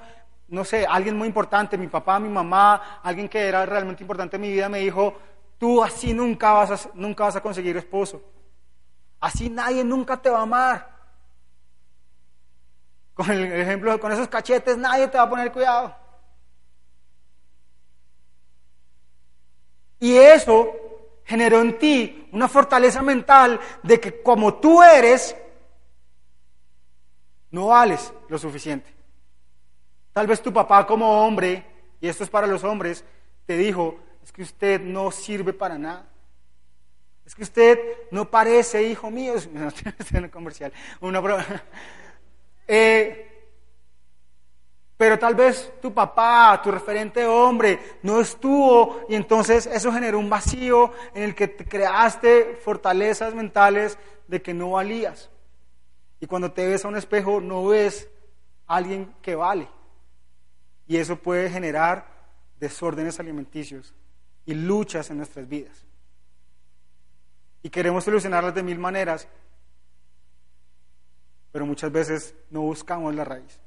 no 0.49 0.63
sé, 0.63 0.85
alguien 0.85 1.17
muy 1.17 1.27
importante, 1.27 1.77
mi 1.77 1.87
papá, 1.87 2.19
mi 2.19 2.29
mamá, 2.29 3.01
alguien 3.03 3.27
que 3.27 3.47
era 3.47 3.65
realmente 3.65 4.03
importante 4.03 4.37
en 4.37 4.41
mi 4.41 4.51
vida, 4.51 4.69
me 4.69 4.79
dijo, 4.79 5.17
tú 5.57 5.83
así 5.83 6.13
nunca 6.13 6.53
vas 6.53 7.35
a, 7.35 7.41
conseguir 7.41 7.75
esposo. 7.77 8.21
Así 9.19 9.49
nadie 9.49 9.83
nunca 9.83 10.17
te 10.17 10.29
va 10.29 10.39
a 10.39 10.43
amar. 10.43 10.97
Con 13.13 13.31
el 13.31 13.51
ejemplo, 13.51 13.99
con 13.99 14.11
esos 14.11 14.27
cachetes 14.27 14.77
nadie 14.77 15.07
te 15.07 15.17
va 15.17 15.23
a 15.23 15.29
poner 15.29 15.51
cuidado. 15.51 15.95
Y 19.99 20.15
eso 20.15 20.71
generó 21.25 21.59
en 21.61 21.77
ti 21.79 22.29
una 22.31 22.47
fortaleza 22.47 23.01
mental 23.01 23.59
de 23.81 23.99
que 23.99 24.21
como 24.21 24.53
tú 24.55 24.81
eres, 24.83 25.35
no 27.51 27.67
vales 27.67 28.13
lo 28.29 28.37
suficiente. 28.37 28.96
Tal 30.17 30.25
vez 30.25 30.41
tu 30.41 30.51
papá 30.51 30.87
como 30.87 31.23
hombre, 31.23 31.63
y 32.01 32.07
esto 32.07 32.23
es 32.23 32.29
para 32.31 32.47
los 32.47 32.63
hombres, 32.63 33.05
te 33.45 33.55
dijo, 33.55 33.99
es 34.23 34.31
que 34.31 34.41
usted 34.41 34.81
no 34.81 35.11
sirve 35.11 35.53
para 35.53 35.77
nada. 35.77 36.07
Es 37.23 37.35
que 37.35 37.43
usted 37.43 37.79
no 38.09 38.27
parece 38.27 38.81
hijo 38.81 39.11
mío. 39.11 39.35
No 40.11 40.31
comercial. 40.31 40.73
Una 41.01 41.21
eh, 42.67 43.27
pero 44.97 45.19
tal 45.19 45.35
vez 45.35 45.71
tu 45.79 45.93
papá, 45.93 46.59
tu 46.63 46.71
referente 46.71 47.23
hombre, 47.27 47.99
no 48.01 48.19
estuvo 48.19 49.05
y 49.07 49.13
entonces 49.13 49.67
eso 49.67 49.91
generó 49.91 50.17
un 50.17 50.31
vacío 50.31 50.93
en 51.13 51.21
el 51.21 51.35
que 51.35 51.47
te 51.47 51.63
creaste 51.63 52.57
fortalezas 52.65 53.35
mentales 53.35 53.99
de 54.27 54.41
que 54.41 54.55
no 54.55 54.71
valías. 54.71 55.29
Y 56.19 56.25
cuando 56.25 56.51
te 56.51 56.65
ves 56.65 56.85
a 56.85 56.87
un 56.87 56.97
espejo 56.97 57.39
no 57.39 57.67
ves 57.67 58.09
a 58.65 58.77
alguien 58.77 59.13
que 59.21 59.35
vale. 59.35 59.76
Y 60.87 60.97
eso 60.97 61.17
puede 61.17 61.49
generar 61.49 62.07
desórdenes 62.59 63.19
alimenticios 63.19 63.93
y 64.45 64.53
luchas 64.53 65.09
en 65.09 65.17
nuestras 65.17 65.47
vidas. 65.47 65.85
Y 67.61 67.69
queremos 67.69 68.03
solucionarlas 68.03 68.55
de 68.55 68.63
mil 68.63 68.79
maneras, 68.79 69.27
pero 71.51 71.65
muchas 71.65 71.91
veces 71.91 72.35
no 72.49 72.61
buscamos 72.61 73.13
la 73.13 73.25
raíz. 73.25 73.59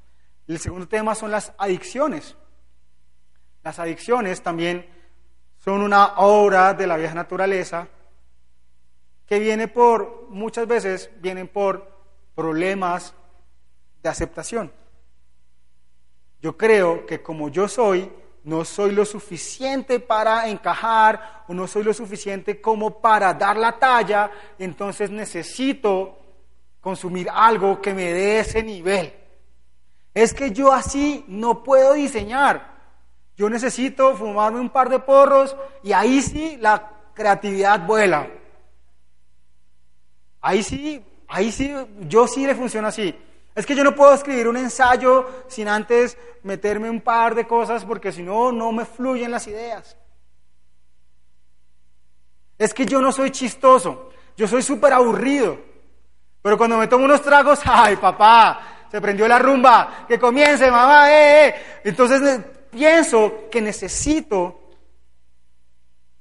El 0.47 0.59
segundo 0.59 0.87
tema 0.87 1.13
son 1.13 1.31
las 1.31 1.53
adicciones. 1.57 2.35
Las 3.63 3.79
adicciones 3.79 4.41
también 4.41 4.85
son 5.57 5.81
una 5.81 6.15
obra 6.17 6.73
de 6.73 6.87
la 6.87 6.97
vieja 6.97 7.13
naturaleza 7.13 7.87
que 9.27 9.39
viene 9.39 9.67
por, 9.67 10.27
muchas 10.29 10.67
veces 10.67 11.09
vienen 11.21 11.47
por 11.47 11.89
problemas 12.35 13.13
de 14.01 14.09
aceptación. 14.09 14.73
Yo 16.41 16.57
creo 16.57 17.05
que 17.05 17.21
como 17.21 17.49
yo 17.49 17.67
soy, 17.67 18.11
no 18.43 18.65
soy 18.65 18.91
lo 18.91 19.05
suficiente 19.05 19.99
para 19.99 20.47
encajar 20.47 21.43
o 21.47 21.53
no 21.53 21.67
soy 21.67 21.83
lo 21.83 21.93
suficiente 21.93 22.59
como 22.59 22.99
para 22.99 23.33
dar 23.33 23.57
la 23.57 23.77
talla, 23.77 24.31
entonces 24.57 25.11
necesito 25.11 26.17
consumir 26.79 27.29
algo 27.31 27.79
que 27.79 27.93
me 27.93 28.11
dé 28.11 28.39
ese 28.39 28.63
nivel. 28.63 29.13
Es 30.13 30.33
que 30.33 30.51
yo 30.51 30.73
así 30.73 31.23
no 31.27 31.63
puedo 31.63 31.93
diseñar. 31.93 32.71
Yo 33.37 33.49
necesito 33.49 34.15
fumarme 34.15 34.59
un 34.59 34.69
par 34.69 34.89
de 34.89 34.99
porros 34.99 35.55
y 35.83 35.93
ahí 35.93 36.21
sí 36.21 36.57
la 36.59 36.91
creatividad 37.13 37.85
vuela. 37.85 38.27
Ahí 40.41 40.63
sí, 40.63 41.05
ahí 41.27 41.51
sí, 41.51 41.73
yo 42.01 42.27
sí 42.27 42.45
le 42.45 42.55
funciona 42.55 42.87
así. 42.87 43.15
Es 43.53 43.65
que 43.65 43.75
yo 43.75 43.83
no 43.83 43.95
puedo 43.95 44.13
escribir 44.13 44.47
un 44.47 44.57
ensayo 44.57 45.43
sin 45.47 45.67
antes 45.67 46.17
meterme 46.43 46.89
un 46.89 47.01
par 47.01 47.35
de 47.35 47.45
cosas 47.45 47.83
porque 47.83 48.11
si 48.11 48.23
no, 48.23 48.51
no 48.51 48.71
me 48.71 48.85
fluyen 48.85 49.31
las 49.31 49.47
ideas. 49.47 49.97
Es 52.57 52.73
que 52.73 52.85
yo 52.85 53.01
no 53.01 53.11
soy 53.11 53.31
chistoso, 53.31 54.09
yo 54.37 54.47
soy 54.47 54.61
súper 54.61 54.93
aburrido. 54.93 55.59
Pero 56.41 56.57
cuando 56.57 56.77
me 56.77 56.87
tomo 56.87 57.05
unos 57.05 57.21
tragos, 57.21 57.59
ay 57.65 57.97
papá, 57.97 58.87
se 58.89 59.01
prendió 59.01 59.27
la 59.27 59.39
rumba, 59.39 60.05
que 60.07 60.19
comience, 60.19 60.71
mamá, 60.71 61.11
eh, 61.11 61.47
eh. 61.47 61.55
Entonces 61.83 62.41
pienso 62.69 63.49
que 63.51 63.61
necesito 63.61 64.61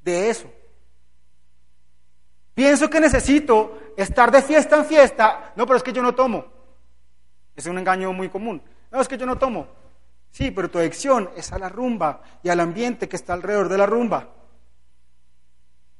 de 0.00 0.30
eso. 0.30 0.50
Pienso 2.54 2.90
que 2.90 3.00
necesito 3.00 3.78
estar 3.96 4.30
de 4.30 4.42
fiesta 4.42 4.76
en 4.76 4.84
fiesta. 4.84 5.52
No, 5.56 5.66
pero 5.66 5.76
es 5.76 5.82
que 5.82 5.92
yo 5.92 6.02
no 6.02 6.14
tomo. 6.14 6.59
Es 7.60 7.66
un 7.66 7.78
engaño 7.78 8.12
muy 8.12 8.28
común. 8.28 8.62
No, 8.90 9.00
es 9.00 9.08
que 9.08 9.18
yo 9.18 9.26
no 9.26 9.38
tomo. 9.38 9.66
Sí, 10.30 10.50
pero 10.50 10.70
tu 10.70 10.78
adicción 10.78 11.30
es 11.36 11.52
a 11.52 11.58
la 11.58 11.68
rumba 11.68 12.22
y 12.42 12.48
al 12.48 12.60
ambiente 12.60 13.08
que 13.08 13.16
está 13.16 13.34
alrededor 13.34 13.68
de 13.68 13.78
la 13.78 13.86
rumba. 13.86 14.28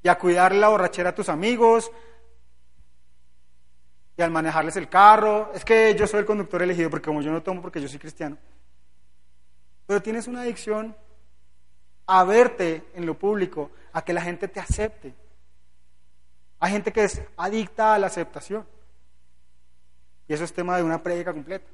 Y 0.02 0.08
a 0.08 0.18
cuidar 0.18 0.54
la 0.54 0.68
borrachera 0.68 1.10
a 1.10 1.14
tus 1.14 1.28
amigos, 1.28 1.90
y 4.16 4.22
al 4.22 4.30
manejarles 4.30 4.76
el 4.76 4.88
carro, 4.88 5.50
es 5.54 5.64
que 5.64 5.94
yo 5.94 6.06
soy 6.06 6.20
el 6.20 6.26
conductor 6.26 6.62
elegido 6.62 6.90
porque 6.90 7.06
como 7.06 7.22
yo 7.22 7.32
no 7.32 7.42
tomo 7.42 7.62
porque 7.62 7.80
yo 7.80 7.88
soy 7.88 7.98
cristiano. 7.98 8.36
Pero 9.86 10.02
tienes 10.02 10.28
una 10.28 10.42
adicción 10.42 10.94
a 12.06 12.24
verte 12.24 12.84
en 12.94 13.06
lo 13.06 13.14
público, 13.18 13.70
a 13.92 14.04
que 14.04 14.12
la 14.12 14.20
gente 14.20 14.48
te 14.48 14.60
acepte. 14.60 15.14
Hay 16.58 16.72
gente 16.72 16.92
que 16.92 17.04
es 17.04 17.22
adicta 17.36 17.94
a 17.94 17.98
la 17.98 18.08
aceptación. 18.08 18.66
Y 20.30 20.32
eso 20.32 20.44
es 20.44 20.52
tema 20.52 20.76
de 20.76 20.84
una 20.84 21.02
prédica 21.02 21.32
completa. 21.32 21.68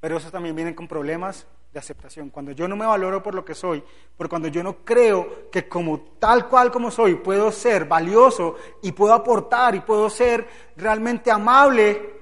Pero 0.00 0.16
eso 0.16 0.32
también 0.32 0.56
viene 0.56 0.74
con 0.74 0.88
problemas 0.88 1.46
de 1.72 1.78
aceptación. 1.78 2.28
Cuando 2.28 2.50
yo 2.50 2.66
no 2.66 2.74
me 2.74 2.84
valoro 2.84 3.22
por 3.22 3.36
lo 3.36 3.44
que 3.44 3.54
soy, 3.54 3.84
por 4.16 4.28
cuando 4.28 4.48
yo 4.48 4.64
no 4.64 4.84
creo 4.84 5.48
que 5.48 5.68
como 5.68 6.16
tal 6.18 6.48
cual 6.48 6.72
como 6.72 6.90
soy 6.90 7.14
puedo 7.14 7.52
ser 7.52 7.84
valioso 7.84 8.56
y 8.82 8.90
puedo 8.90 9.14
aportar 9.14 9.76
y 9.76 9.80
puedo 9.80 10.10
ser 10.10 10.44
realmente 10.74 11.30
amable, 11.30 12.14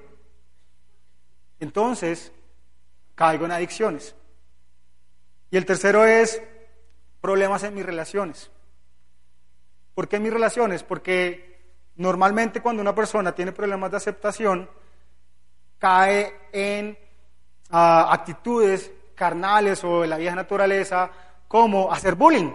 entonces 1.59 2.31
caigo 3.15 3.45
en 3.45 3.51
adicciones. 3.51 4.15
Y 5.49 5.57
el 5.57 5.65
tercero 5.65 6.05
es 6.05 6.39
problemas 7.19 7.63
en 7.63 7.73
mis 7.73 7.83
relaciones. 7.83 8.51
¿Por 9.95 10.07
qué 10.07 10.17
en 10.17 10.21
mis 10.21 10.33
relaciones? 10.33 10.83
Porque 10.83 11.54
normalmente 11.97 12.61
cuando 12.61 12.81
una 12.81 12.93
persona 12.93 13.33
tiene 13.33 13.51
problemas 13.51 13.91
de 13.91 13.97
aceptación, 13.97 14.69
cae 15.77 16.33
en 16.51 16.97
ah, 17.69 18.09
actitudes 18.11 18.91
carnales 19.13 19.83
o 19.83 20.01
de 20.01 20.07
la 20.07 20.17
vieja 20.17 20.35
naturaleza, 20.35 21.09
como 21.47 21.91
hacer 21.91 22.15
bullying. 22.15 22.51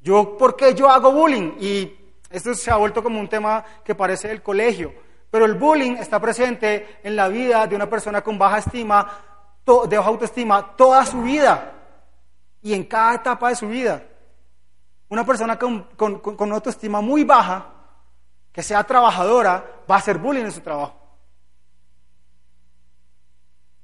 Yo, 0.00 0.36
¿por 0.38 0.56
qué 0.56 0.74
yo 0.74 0.88
hago 0.88 1.12
bullying? 1.12 1.52
Y 1.60 1.94
esto 2.30 2.54
se 2.54 2.70
ha 2.70 2.76
vuelto 2.76 3.02
como 3.02 3.20
un 3.20 3.28
tema 3.28 3.64
que 3.84 3.94
parece 3.94 4.28
del 4.28 4.42
colegio. 4.42 4.92
Pero 5.30 5.44
el 5.44 5.54
bullying 5.54 5.92
está 5.92 6.18
presente 6.18 6.98
en 7.02 7.14
la 7.14 7.28
vida 7.28 7.66
de 7.66 7.76
una 7.76 7.88
persona 7.88 8.22
con 8.22 8.38
baja 8.38 8.58
estima, 8.58 9.06
de 9.88 9.96
baja 9.96 10.08
autoestima, 10.08 10.74
toda 10.76 11.04
su 11.04 11.22
vida 11.22 11.72
y 12.62 12.74
en 12.74 12.84
cada 12.84 13.14
etapa 13.14 13.50
de 13.50 13.56
su 13.56 13.68
vida. 13.68 14.02
Una 15.08 15.24
persona 15.24 15.58
con, 15.58 15.84
con 15.94 16.52
autoestima 16.52 17.00
muy 17.00 17.24
baja, 17.24 17.79
que 18.52 18.62
sea 18.62 18.84
trabajadora, 18.84 19.82
va 19.90 19.94
a 19.96 19.98
hacer 19.98 20.18
bullying 20.18 20.44
en 20.44 20.52
su 20.52 20.60
trabajo. 20.60 21.00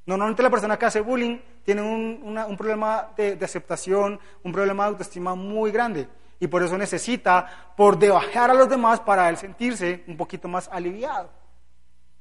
Normalmente 0.06 0.42
la 0.42 0.50
persona 0.50 0.78
que 0.78 0.86
hace 0.86 1.00
bullying 1.00 1.38
tiene 1.64 1.82
un, 1.82 2.56
problema 2.56 3.08
de, 3.16 3.38
aceptación, 3.42 4.20
un 4.44 4.52
problema 4.52 4.84
de 4.84 4.90
autoestima 4.90 5.34
muy 5.34 5.72
grande. 5.72 6.08
Y 6.38 6.46
por 6.46 6.62
eso 6.62 6.78
necesita 6.78 7.74
por 7.76 7.98
debajar 7.98 8.50
a 8.50 8.54
los 8.54 8.68
demás 8.68 9.00
para 9.00 9.28
él 9.28 9.36
sentirse 9.36 10.04
un 10.06 10.16
poquito 10.16 10.46
más 10.46 10.68
aliviado. 10.68 11.30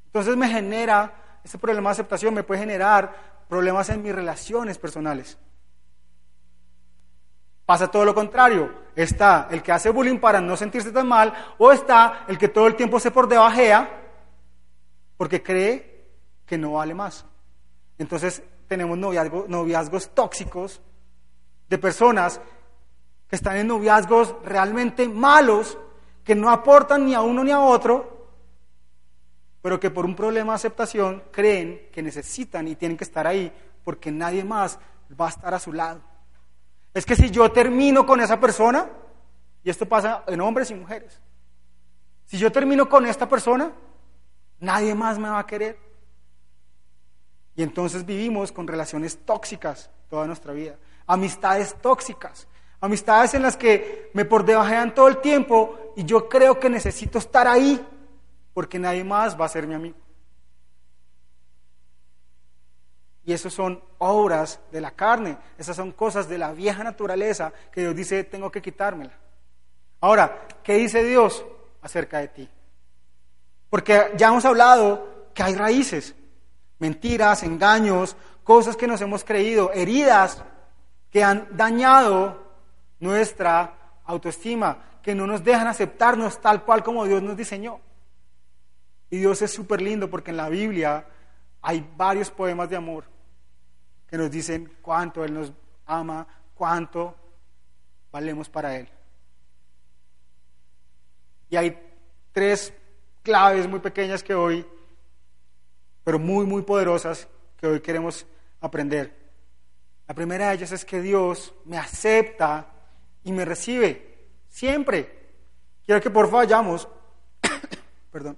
Entonces 0.08 0.36
me 0.36 0.48
genera, 0.48 1.40
ese 1.44 1.60
problema 1.60 1.90
de 1.90 1.94
aceptación 1.94 2.34
me 2.34 2.44
puede 2.44 2.62
generar 2.62 3.14
problemas 3.48 3.90
en 3.90 4.02
mis 4.02 4.16
relaciones 4.16 4.80
personales. 4.80 5.38
Pasa 7.66 7.90
todo 7.90 8.06
lo 8.06 8.14
contrario. 8.14 8.86
Está 8.96 9.48
el 9.52 9.62
que 9.64 9.72
hace 9.72 9.90
bullying 9.90 10.20
para 10.20 10.40
no 10.40 10.56
sentirse 10.56 10.92
tan 10.92 11.08
mal 11.08 11.34
o 11.58 11.72
está 11.72 12.26
el 12.28 12.38
que 12.38 12.48
todo 12.48 12.68
el 12.68 12.76
tiempo 12.76 13.00
se 13.00 13.12
por 13.12 13.28
debajea 13.28 14.04
porque 15.18 15.42
cree 15.42 16.08
que 16.46 16.58
no 16.58 16.74
vale 16.74 16.94
más. 16.94 17.26
Entonces 17.98 18.44
tenemos 18.68 18.98
noviazgos 18.98 20.14
tóxicos 20.14 20.82
de 21.70 21.78
personas 21.78 22.40
que 23.28 23.36
están 23.36 23.58
en 23.58 23.68
noviazgos 23.68 24.36
realmente 24.44 25.08
malos, 25.08 25.78
que 26.24 26.36
no 26.36 26.50
aportan 26.50 27.06
ni 27.06 27.14
a 27.14 27.22
uno 27.22 27.44
ni 27.44 27.52
a 27.52 27.60
otro, 27.60 28.30
pero 29.62 29.80
que 29.80 29.90
por 29.90 30.06
un 30.06 30.16
problema 30.16 30.54
de 30.54 30.58
aceptación 30.58 31.24
creen 31.32 31.90
que 31.92 32.04
necesitan 32.04 32.68
y 32.68 32.76
tienen 32.76 32.98
que 32.98 33.04
estar 33.04 33.26
ahí 33.26 33.52
porque 33.84 34.12
nadie 34.12 34.44
más 34.44 34.80
va 35.20 35.28
a 35.28 35.30
estar 35.30 35.54
a 35.54 35.60
su 35.60 35.74
lado. 35.74 36.02
Es 36.96 37.06
que 37.06 37.18
si 37.18 37.30
yo 37.30 37.52
termino 37.52 38.06
con 38.06 38.22
esa 38.22 38.40
persona, 38.40 38.90
y 39.62 39.70
esto 39.70 39.86
pasa 39.86 40.24
en 40.28 40.40
hombres 40.40 40.72
y 40.72 40.76
mujeres, 40.76 41.22
si 42.24 42.38
yo 42.38 42.50
termino 42.54 42.88
con 42.88 43.06
esta 43.06 43.28
persona, 43.28 43.74
nadie 44.60 44.96
más 44.96 45.20
me 45.20 45.30
va 45.30 45.40
a 45.40 45.46
querer. 45.46 45.78
Y 47.54 47.64
entonces 47.64 48.06
vivimos 48.06 48.54
con 48.54 48.66
relaciones 48.66 49.18
tóxicas 49.26 49.92
toda 50.10 50.26
nuestra 50.26 50.54
vida, 50.54 50.78
amistades 51.06 51.76
tóxicas, 51.82 52.48
amistades 52.80 53.34
en 53.34 53.42
las 53.42 53.58
que 53.58 54.10
me 54.14 54.24
por 54.24 54.46
debajean 54.46 54.96
todo 54.96 55.10
el 55.10 55.18
tiempo 55.18 55.78
y 55.98 56.06
yo 56.06 56.30
creo 56.30 56.62
que 56.62 56.70
necesito 56.70 57.18
estar 57.18 57.46
ahí 57.46 57.86
porque 58.54 58.80
nadie 58.80 59.04
más 59.04 59.40
va 59.40 59.46
a 59.46 59.50
ser 59.50 59.68
mi 59.68 59.74
amigo. 59.74 59.98
Y 63.26 63.34
eso 63.34 63.50
son 63.50 63.82
obras 63.98 64.60
de 64.72 64.80
la 64.80 64.92
carne, 64.92 65.38
esas 65.58 65.76
son 65.76 65.92
cosas 65.92 66.30
de 66.30 66.38
la 66.38 66.54
vieja 66.54 66.84
naturaleza 66.84 67.52
que 67.72 67.82
Dios 67.82 67.96
dice, 67.96 68.24
tengo 68.24 68.52
que 68.52 68.62
quitármela. 68.62 69.14
Ahora, 70.02 70.46
¿qué 70.64 70.76
dice 70.76 71.04
Dios 71.04 71.44
acerca 71.82 72.20
de 72.20 72.28
ti? 72.28 72.50
Porque 73.68 74.12
ya 74.16 74.28
hemos 74.28 74.46
hablado 74.46 75.32
que 75.34 75.42
hay 75.42 75.56
raíces, 75.56 76.14
mentiras, 76.78 77.42
engaños, 77.42 78.16
cosas 78.44 78.78
que 78.78 78.86
nos 78.86 79.02
hemos 79.02 79.24
creído, 79.24 79.72
heridas 79.74 80.44
que 81.10 81.24
han 81.24 81.48
dañado 81.58 82.44
nuestra 83.00 84.02
autoestima, 84.06 85.00
que 85.02 85.16
no 85.16 85.26
nos 85.26 85.44
dejan 85.44 85.66
aceptarnos 85.66 86.40
tal 86.40 86.64
cual 86.64 86.84
como 86.84 87.06
Dios 87.06 87.24
nos 87.24 87.36
diseñó. 87.36 87.80
Y 89.10 89.18
Dios 89.18 89.42
es 89.42 89.52
súper 89.52 89.82
lindo 89.82 90.12
porque 90.12 90.30
en 90.30 90.38
la 90.38 90.50
Biblia 90.50 91.08
hay 91.64 91.84
varios 91.98 92.30
poemas 92.30 92.70
de 92.70 92.76
amor 92.76 93.15
que 94.08 94.18
nos 94.18 94.32
dicen 94.32 94.72
cuánto 94.82 95.24
Él 95.24 95.34
nos 95.34 95.52
ama, 95.86 96.28
cuánto 96.54 97.16
valemos 98.12 98.50
para 98.50 98.78
Él. 98.78 98.90
Y 101.50 101.56
hay 101.56 101.78
tres 102.32 102.74
claves 103.24 103.68
muy 103.68 103.80
pequeñas 103.80 104.24
que 104.24 104.34
hoy, 104.34 104.66
pero 106.04 106.20
muy, 106.20 106.46
muy 106.46 106.62
poderosas, 106.62 107.28
que 107.58 107.68
hoy 107.68 107.80
queremos 107.82 108.26
aprender. 108.62 109.16
La 110.08 110.14
primera 110.14 110.50
de 110.50 110.56
ellas 110.56 110.72
es 110.72 110.86
que 110.86 111.02
Dios 111.02 111.54
me 111.66 111.78
acepta 111.78 112.68
y 113.24 113.32
me 113.32 113.44
recibe 113.46 114.28
siempre. 114.48 115.26
Quiero 115.86 116.02
que 116.02 116.10
por 116.10 116.26
favor 116.26 116.46
vayamos, 116.46 116.88
perdón, 118.12 118.38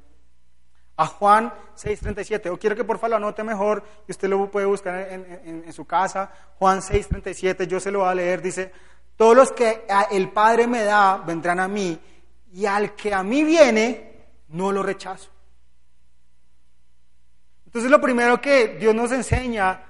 a 0.98 1.06
Juan 1.06 1.54
6:37. 1.76 2.50
O 2.50 2.58
quiero 2.58 2.76
que 2.76 2.84
por 2.84 2.98
favor 2.98 3.12
lo 3.12 3.16
anote 3.18 3.44
mejor 3.44 3.84
y 4.08 4.12
usted 4.12 4.28
lo 4.28 4.50
puede 4.50 4.66
buscar 4.66 4.96
en, 5.10 5.72
su 5.72 5.86
casa. 5.86 6.30
Juan 6.58 6.82
6:37, 6.82 7.68
yo 7.68 7.80
se 7.80 7.92
lo 7.92 8.00
voy 8.00 8.10
a 8.10 8.16
leer. 8.16 8.42
Dice, 8.42 8.72
todos 9.16 9.36
los 9.36 9.52
que 9.52 9.86
el 10.12 10.30
Padre 10.32 10.68
me 10.68 10.84
da 10.84 11.18
vendrán 11.18 11.60
a 11.60 11.68
mí 11.68 11.98
y 12.52 12.66
al 12.66 12.96
que 12.96 13.14
a 13.14 13.24
mí 13.24 13.44
viene, 13.44 14.26
no 14.50 14.72
lo 14.72 14.84
rechazo. 14.84 15.30
Entonces 17.66 17.92
lo 17.92 18.02
primero 18.02 18.42
que 18.42 18.78
Dios 18.80 18.96
nos 18.96 19.12
enseña 19.12 19.84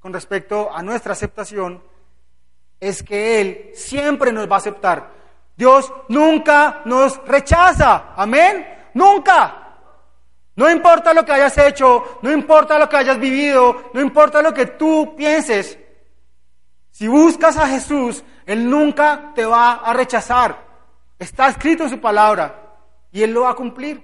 con 0.00 0.12
respecto 0.12 0.72
a 0.74 0.82
nuestra 0.82 1.12
aceptación 1.12 1.82
es 2.80 3.02
que 3.02 3.40
Él 3.40 3.70
siempre 3.74 4.32
nos 4.32 4.50
va 4.50 4.56
a 4.56 4.58
aceptar. 4.58 5.10
Dios 5.56 5.92
nunca 6.08 6.82
nos 6.86 7.24
rechaza. 7.26 8.14
Amén. 8.16 8.66
Nunca. 8.94 9.61
No 10.54 10.70
importa 10.70 11.14
lo 11.14 11.24
que 11.24 11.32
hayas 11.32 11.56
hecho, 11.58 12.18
no 12.22 12.30
importa 12.30 12.78
lo 12.78 12.88
que 12.88 12.96
hayas 12.96 13.18
vivido, 13.18 13.90
no 13.94 14.00
importa 14.00 14.42
lo 14.42 14.52
que 14.52 14.66
tú 14.66 15.14
pienses. 15.16 15.78
Si 16.90 17.08
buscas 17.08 17.56
a 17.56 17.66
Jesús, 17.66 18.22
Él 18.44 18.68
nunca 18.68 19.32
te 19.34 19.46
va 19.46 19.72
a 19.72 19.92
rechazar. 19.94 20.62
Está 21.18 21.48
escrito 21.48 21.84
en 21.84 21.90
su 21.90 22.00
palabra 22.00 22.76
y 23.10 23.22
Él 23.22 23.32
lo 23.32 23.42
va 23.42 23.50
a 23.50 23.54
cumplir. 23.54 24.02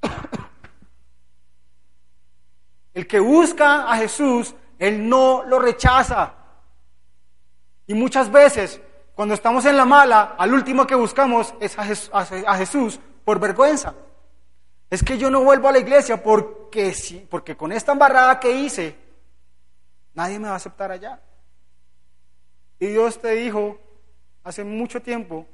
El 2.94 3.06
que 3.08 3.18
busca 3.18 3.90
a 3.90 3.96
Jesús, 3.96 4.54
Él 4.78 5.08
no 5.08 5.42
lo 5.44 5.58
rechaza. 5.58 6.34
Y 7.86 7.94
muchas 7.94 8.30
veces, 8.30 8.80
cuando 9.14 9.34
estamos 9.34 9.64
en 9.66 9.76
la 9.76 9.84
mala, 9.84 10.36
al 10.38 10.54
último 10.54 10.86
que 10.86 10.94
buscamos 10.94 11.52
es 11.60 11.76
a, 11.78 12.56
Jesús 12.56 13.00
por 13.24 13.40
vergüenza. 13.40 13.94
Es 14.90 15.02
que 15.02 15.18
yo 15.18 15.30
no 15.30 15.42
vuelvo 15.42 15.68
a 15.68 15.72
la 15.72 15.78
iglesia 15.78 16.22
porque, 16.22 16.94
si, 16.94 17.18
porque 17.18 17.56
con 17.56 17.72
esta 17.72 17.92
embarrada 17.92 18.38
que 18.38 18.50
hice, 18.52 18.96
nadie 20.14 20.38
me 20.38 20.48
va 20.48 20.54
a 20.54 20.56
aceptar 20.56 20.90
allá. 20.90 21.20
Y 22.78 22.86
Dios 22.86 23.20
te 23.20 23.30
dijo 23.30 23.78
hace 24.42 24.62
mucho 24.62 25.00
tiempo 25.00 25.46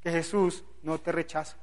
que 0.00 0.10
Jesús 0.10 0.64
no 0.82 0.98
te 0.98 1.12
rechaza. 1.12 1.56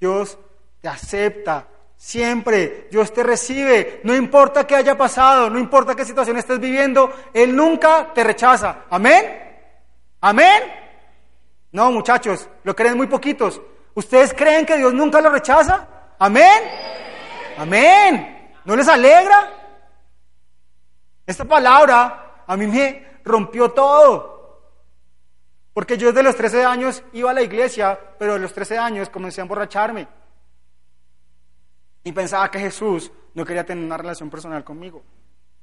Dios 0.00 0.38
te 0.80 0.88
acepta 0.88 1.68
siempre. 1.96 2.88
Dios 2.90 3.12
te 3.12 3.22
recibe. 3.22 4.00
No 4.02 4.14
importa 4.14 4.66
qué 4.66 4.74
haya 4.74 4.98
pasado, 4.98 5.48
no 5.48 5.58
importa 5.58 5.94
qué 5.94 6.04
situación 6.04 6.36
estés 6.36 6.58
viviendo, 6.58 7.12
Él 7.32 7.54
nunca 7.54 8.12
te 8.12 8.24
rechaza. 8.24 8.84
Amén. 8.90 9.24
Amén. 10.20 10.62
No, 11.70 11.90
muchachos, 11.90 12.48
lo 12.64 12.74
creen 12.74 12.96
muy 12.96 13.06
poquitos. 13.06 13.60
¿Ustedes 13.94 14.32
creen 14.32 14.64
que 14.64 14.76
Dios 14.76 14.94
nunca 14.94 15.20
lo 15.20 15.30
rechaza? 15.30 15.86
Amén. 16.18 16.62
Amén. 17.58 18.52
¿No 18.64 18.76
les 18.76 18.88
alegra? 18.88 19.50
Esta 21.26 21.44
palabra 21.44 22.44
a 22.46 22.56
mí 22.56 22.66
me 22.66 23.20
rompió 23.24 23.70
todo. 23.70 24.32
Porque 25.74 25.96
yo 25.96 26.08
desde 26.08 26.22
los 26.22 26.36
13 26.36 26.64
años 26.64 27.02
iba 27.12 27.30
a 27.30 27.34
la 27.34 27.42
iglesia, 27.42 27.98
pero 28.18 28.34
de 28.34 28.40
los 28.40 28.52
13 28.52 28.78
años 28.78 29.08
comencé 29.08 29.40
a 29.40 29.42
emborracharme. 29.42 30.06
Y 32.04 32.12
pensaba 32.12 32.50
que 32.50 32.58
Jesús 32.58 33.10
no 33.34 33.44
quería 33.44 33.64
tener 33.64 33.84
una 33.84 33.96
relación 33.96 34.28
personal 34.28 34.64
conmigo, 34.64 35.02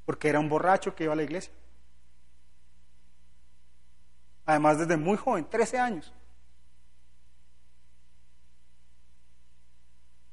porque 0.06 0.30
era 0.30 0.40
un 0.40 0.50
borracho 0.50 0.96
que 0.96 1.04
iba 1.04 1.14
a 1.14 1.16
la 1.16 1.24
iglesia. 1.24 1.54
Además, 4.46 4.80
desde 4.80 4.98
muy 4.98 5.18
joven, 5.18 5.46
13 5.48 5.78
años. 5.78 6.12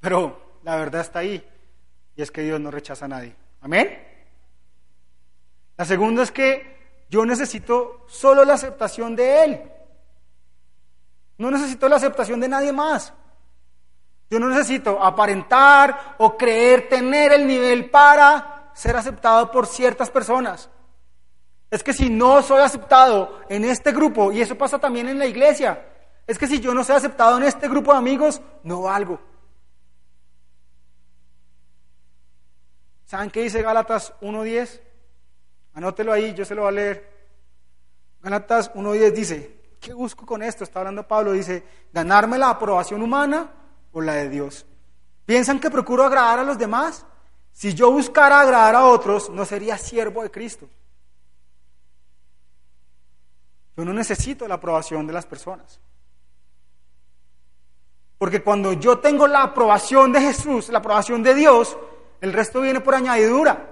Pero 0.06 0.60
la 0.62 0.76
verdad 0.76 1.00
está 1.00 1.18
ahí, 1.18 1.44
y 2.14 2.22
es 2.22 2.30
que 2.30 2.42
Dios 2.42 2.60
no 2.60 2.70
rechaza 2.70 3.06
a 3.06 3.08
nadie. 3.08 3.34
Amén. 3.60 4.06
La 5.76 5.84
segunda 5.84 6.22
es 6.22 6.30
que 6.30 7.02
yo 7.10 7.26
necesito 7.26 8.04
solo 8.06 8.44
la 8.44 8.54
aceptación 8.54 9.16
de 9.16 9.44
Él. 9.44 9.72
No 11.38 11.50
necesito 11.50 11.88
la 11.88 11.96
aceptación 11.96 12.38
de 12.38 12.46
nadie 12.46 12.72
más. 12.72 13.12
Yo 14.30 14.38
no 14.38 14.48
necesito 14.48 15.02
aparentar 15.02 16.14
o 16.18 16.36
creer 16.36 16.88
tener 16.88 17.32
el 17.32 17.44
nivel 17.44 17.90
para 17.90 18.70
ser 18.74 18.96
aceptado 18.96 19.50
por 19.50 19.66
ciertas 19.66 20.08
personas. 20.08 20.70
Es 21.68 21.82
que 21.82 21.92
si 21.92 22.10
no 22.10 22.42
soy 22.42 22.62
aceptado 22.62 23.40
en 23.48 23.64
este 23.64 23.90
grupo, 23.90 24.30
y 24.30 24.40
eso 24.40 24.56
pasa 24.56 24.78
también 24.78 25.08
en 25.08 25.18
la 25.18 25.26
iglesia, 25.26 25.84
es 26.28 26.38
que 26.38 26.46
si 26.46 26.60
yo 26.60 26.74
no 26.74 26.84
soy 26.84 26.94
aceptado 26.94 27.38
en 27.38 27.42
este 27.42 27.68
grupo 27.68 27.90
de 27.90 27.98
amigos, 27.98 28.40
no 28.62 28.82
valgo. 28.82 29.34
¿Saben 33.06 33.30
qué 33.30 33.42
dice 33.42 33.62
Gálatas 33.62 34.12
1.10? 34.20 34.80
Anótelo 35.74 36.12
ahí, 36.12 36.34
yo 36.34 36.44
se 36.44 36.54
lo 36.54 36.62
voy 36.62 36.70
a 36.70 36.72
leer. 36.72 37.16
Galatas 38.20 38.72
1.10 38.74 39.12
dice, 39.12 39.60
¿qué 39.80 39.92
busco 39.92 40.26
con 40.26 40.42
esto? 40.42 40.64
Está 40.64 40.80
hablando 40.80 41.06
Pablo, 41.06 41.32
dice, 41.32 41.62
ganarme 41.92 42.36
la 42.36 42.50
aprobación 42.50 43.02
humana 43.02 43.52
o 43.92 44.00
la 44.00 44.14
de 44.14 44.28
Dios. 44.28 44.66
¿Piensan 45.24 45.60
que 45.60 45.70
procuro 45.70 46.04
agradar 46.04 46.40
a 46.40 46.42
los 46.42 46.58
demás? 46.58 47.06
Si 47.52 47.74
yo 47.74 47.92
buscara 47.92 48.40
agradar 48.40 48.74
a 48.74 48.86
otros, 48.86 49.30
no 49.30 49.44
sería 49.44 49.78
siervo 49.78 50.22
de 50.22 50.30
Cristo. 50.30 50.68
Yo 53.76 53.84
no 53.84 53.92
necesito 53.92 54.48
la 54.48 54.56
aprobación 54.56 55.06
de 55.06 55.12
las 55.12 55.26
personas. 55.26 55.78
Porque 58.18 58.42
cuando 58.42 58.72
yo 58.72 58.98
tengo 58.98 59.26
la 59.26 59.42
aprobación 59.42 60.10
de 60.10 60.20
Jesús, 60.20 60.70
la 60.70 60.78
aprobación 60.78 61.22
de 61.22 61.34
Dios, 61.34 61.76
el 62.20 62.32
resto 62.32 62.60
viene 62.60 62.80
por 62.80 62.94
añadidura. 62.94 63.70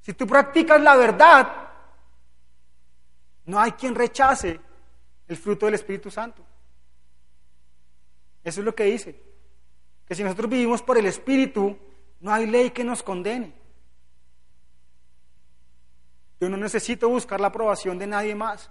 Si 0.00 0.14
tú 0.14 0.26
practicas 0.26 0.80
la 0.80 0.96
verdad, 0.96 1.52
no 3.46 3.58
hay 3.58 3.72
quien 3.72 3.94
rechace 3.94 4.60
el 5.26 5.36
fruto 5.36 5.66
del 5.66 5.74
Espíritu 5.74 6.10
Santo. 6.10 6.42
Eso 8.44 8.60
es 8.60 8.64
lo 8.64 8.74
que 8.74 8.84
dice. 8.84 9.20
Que 10.06 10.14
si 10.14 10.22
nosotros 10.22 10.50
vivimos 10.50 10.82
por 10.82 10.96
el 10.96 11.06
Espíritu, 11.06 11.76
no 12.20 12.32
hay 12.32 12.46
ley 12.46 12.70
que 12.70 12.84
nos 12.84 13.02
condene. 13.02 13.52
Yo 16.40 16.48
no 16.48 16.56
necesito 16.56 17.08
buscar 17.08 17.40
la 17.40 17.48
aprobación 17.48 17.98
de 17.98 18.06
nadie 18.06 18.34
más. 18.34 18.70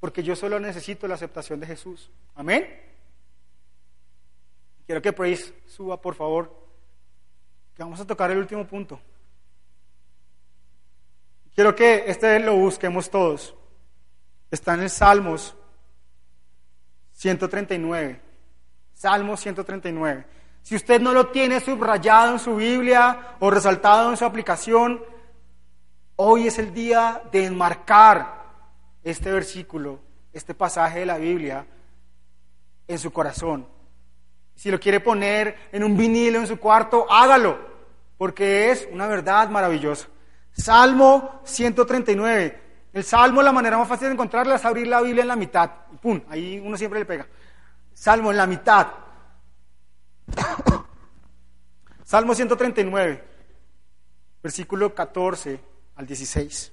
Porque 0.00 0.22
yo 0.22 0.34
solo 0.34 0.58
necesito 0.58 1.06
la 1.06 1.14
aceptación 1.14 1.60
de 1.60 1.66
Jesús. 1.66 2.10
Amén. 2.34 2.89
Quiero 4.90 5.02
que 5.02 5.12
Praise 5.12 5.54
suba, 5.68 6.00
por 6.00 6.16
favor. 6.16 6.52
Que 7.76 7.84
vamos 7.84 8.00
a 8.00 8.04
tocar 8.04 8.28
el 8.32 8.38
último 8.38 8.66
punto. 8.66 9.00
Quiero 11.54 11.76
que 11.76 12.02
este 12.08 12.40
lo 12.40 12.56
busquemos 12.56 13.08
todos. 13.08 13.54
Está 14.50 14.74
en 14.74 14.80
el 14.80 14.90
Salmos 14.90 15.54
139. 17.12 18.20
Salmos 18.92 19.38
139. 19.38 20.26
Si 20.60 20.74
usted 20.74 21.00
no 21.00 21.12
lo 21.12 21.28
tiene 21.28 21.60
subrayado 21.60 22.32
en 22.32 22.40
su 22.40 22.56
Biblia 22.56 23.36
o 23.38 23.48
resaltado 23.48 24.10
en 24.10 24.16
su 24.16 24.24
aplicación, 24.24 25.04
hoy 26.16 26.48
es 26.48 26.58
el 26.58 26.74
día 26.74 27.22
de 27.30 27.44
enmarcar 27.44 28.44
este 29.04 29.30
versículo, 29.30 30.00
este 30.32 30.52
pasaje 30.52 30.98
de 30.98 31.06
la 31.06 31.18
Biblia 31.18 31.64
en 32.88 32.98
su 32.98 33.12
corazón. 33.12 33.78
Si 34.60 34.70
lo 34.70 34.78
quiere 34.78 35.00
poner 35.00 35.56
en 35.72 35.82
un 35.82 35.96
vinilo 35.96 36.38
en 36.38 36.46
su 36.46 36.58
cuarto, 36.58 37.10
hágalo, 37.10 37.58
porque 38.18 38.70
es 38.70 38.86
una 38.92 39.06
verdad 39.06 39.48
maravillosa. 39.48 40.08
Salmo 40.52 41.40
139. 41.44 42.60
El 42.92 43.02
salmo, 43.02 43.40
la 43.40 43.52
manera 43.52 43.78
más 43.78 43.88
fácil 43.88 44.08
de 44.08 44.12
encontrarla 44.12 44.56
es 44.56 44.64
abrir 44.66 44.86
la 44.86 45.00
Biblia 45.00 45.22
en 45.22 45.28
la 45.28 45.36
mitad. 45.36 45.70
Pum, 46.02 46.20
ahí 46.28 46.58
uno 46.62 46.76
siempre 46.76 47.00
le 47.00 47.06
pega. 47.06 47.26
Salmo 47.94 48.30
en 48.32 48.36
la 48.36 48.46
mitad. 48.46 48.86
Salmo 52.04 52.34
139, 52.34 53.24
versículo 54.42 54.94
14 54.94 55.58
al 55.96 56.06
16. 56.06 56.72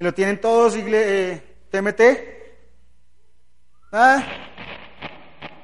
¿Lo 0.00 0.12
tienen 0.12 0.38
todos, 0.38 0.76
eh, 0.76 1.56
TMT? 1.70 2.41
¿Ah? 3.92 4.24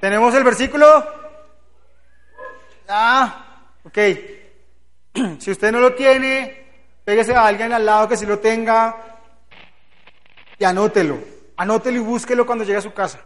¿Tenemos 0.01 0.35
el 0.35 0.45
versículo? 0.45 1.07
Ah, 2.89 3.65
ok. 3.85 3.99
Si 5.41 5.51
usted 5.51 5.73
no 5.73 5.81
lo 5.81 5.95
tiene, 5.95 6.67
pégese 7.05 7.35
a 7.35 7.47
alguien 7.47 7.73
al 7.73 7.85
lado 7.85 8.07
que 8.07 8.17
sí 8.17 8.25
lo 8.25 8.39
tenga 8.39 8.95
y 10.59 10.65
anótelo. 10.65 11.19
Anótelo 11.57 11.97
y 11.97 12.01
búsquelo 12.01 12.47
cuando 12.47 12.65
llegue 12.65 12.79
a 12.79 12.83
su 12.83 12.93
casa. 12.93 13.21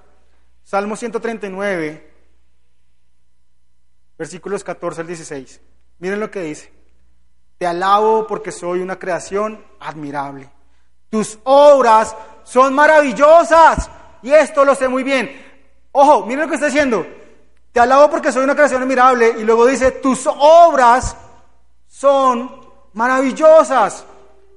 Salmo 0.65 0.97
139, 0.97 2.15
versículos 4.17 4.65
14 4.65 5.01
al 5.03 5.07
16. 5.07 5.61
Miren 5.99 6.21
lo 6.21 6.31
que 6.31 6.43
dice. 6.43 6.73
Te 7.59 7.67
alabo 7.67 8.27
porque 8.27 8.53
soy 8.53 8.81
una 8.81 8.99
creación 8.99 9.62
admirable. 9.81 10.49
Tus 11.11 11.38
obras 11.45 12.17
son 12.45 12.73
maravillosas. 12.73 13.91
Y 14.23 14.33
esto 14.33 14.65
lo 14.65 14.75
sé 14.75 14.89
muy 14.89 15.03
bien. 15.03 15.31
Ojo, 15.93 16.25
miren 16.27 16.45
lo 16.45 16.49
que 16.49 16.55
está 16.55 16.67
diciendo. 16.67 17.07
Te 17.73 17.81
alabo 17.81 18.11
porque 18.11 18.31
soy 18.31 18.45
una 18.45 18.55
creación 18.55 18.83
admirable. 18.83 19.35
Y 19.39 19.45
luego 19.45 19.67
dice, 19.67 19.93
tus 19.93 20.27
obras 20.27 21.17
son 21.89 22.51
maravillosas. 22.93 24.05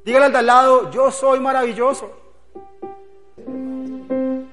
Dígale 0.04 0.26
al 0.26 0.32
de 0.32 0.38
al 0.38 0.46
lado, 0.46 0.92
yo 0.92 1.12
soy 1.12 1.40
maravilloso. 1.40 2.12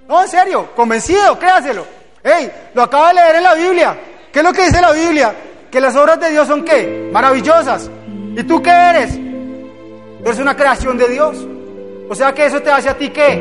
No, 0.09 0.23
en 0.23 0.29
serio, 0.29 0.69
convencido, 0.75 1.39
créaselo. 1.39 1.87
Hey, 2.23 2.51
lo 2.75 2.83
acaba 2.83 3.09
de 3.09 3.15
leer 3.15 3.37
en 3.37 3.43
la 3.43 3.55
Biblia. 3.55 3.99
¿Qué 4.33 4.39
es 4.39 4.45
lo 4.45 4.53
que 4.53 4.65
dice 4.65 4.81
la 4.81 4.93
Biblia? 4.93 5.35
Que 5.71 5.81
las 5.81 5.97
obras 5.97 6.21
de 6.21 6.31
Dios 6.31 6.47
son 6.47 6.65
qué? 6.65 7.11
Maravillosas. 7.13 7.91
¿Y 8.37 8.43
tú 8.45 8.63
qué 8.63 8.71
eres? 8.71 9.15
Tú 9.15 10.25
eres 10.25 10.39
una 10.39 10.57
creación 10.57 10.97
de 10.97 11.09
Dios. 11.09 11.37
O 12.09 12.15
sea 12.15 12.33
que 12.33 12.47
eso 12.47 12.61
te 12.61 12.71
hace 12.71 12.89
a 12.89 12.97
ti 12.97 13.11
qué? 13.11 13.37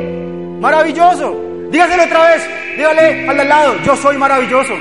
Maravilloso. 0.60 1.51
Dígaselo 1.72 2.04
otra 2.04 2.28
vez. 2.28 2.48
Dígale 2.76 3.28
al 3.28 3.48
lado, 3.48 3.74
yo 3.82 3.96
soy 3.96 4.18
maravilloso. 4.18 4.74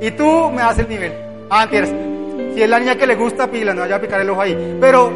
Y 0.00 0.10
tú 0.10 0.50
me 0.50 0.60
das 0.60 0.78
el 0.80 0.88
nivel. 0.88 1.12
Ah, 1.48 1.68
Si 1.70 2.60
es 2.62 2.68
la 2.68 2.80
niña 2.80 2.96
que 2.96 3.06
le 3.06 3.14
gusta, 3.14 3.48
pila, 3.48 3.72
no 3.72 3.82
vaya 3.82 3.96
a 3.96 4.00
picar 4.00 4.20
el 4.20 4.30
ojo 4.30 4.40
ahí. 4.40 4.76
Pero 4.80 5.10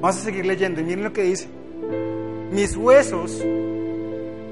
vamos 0.00 0.16
a 0.16 0.20
seguir 0.20 0.44
leyendo 0.44 0.80
y 0.80 0.84
miren 0.84 1.04
lo 1.04 1.12
que 1.12 1.22
dice. 1.22 1.48
Mis 2.50 2.76
huesos, 2.76 3.40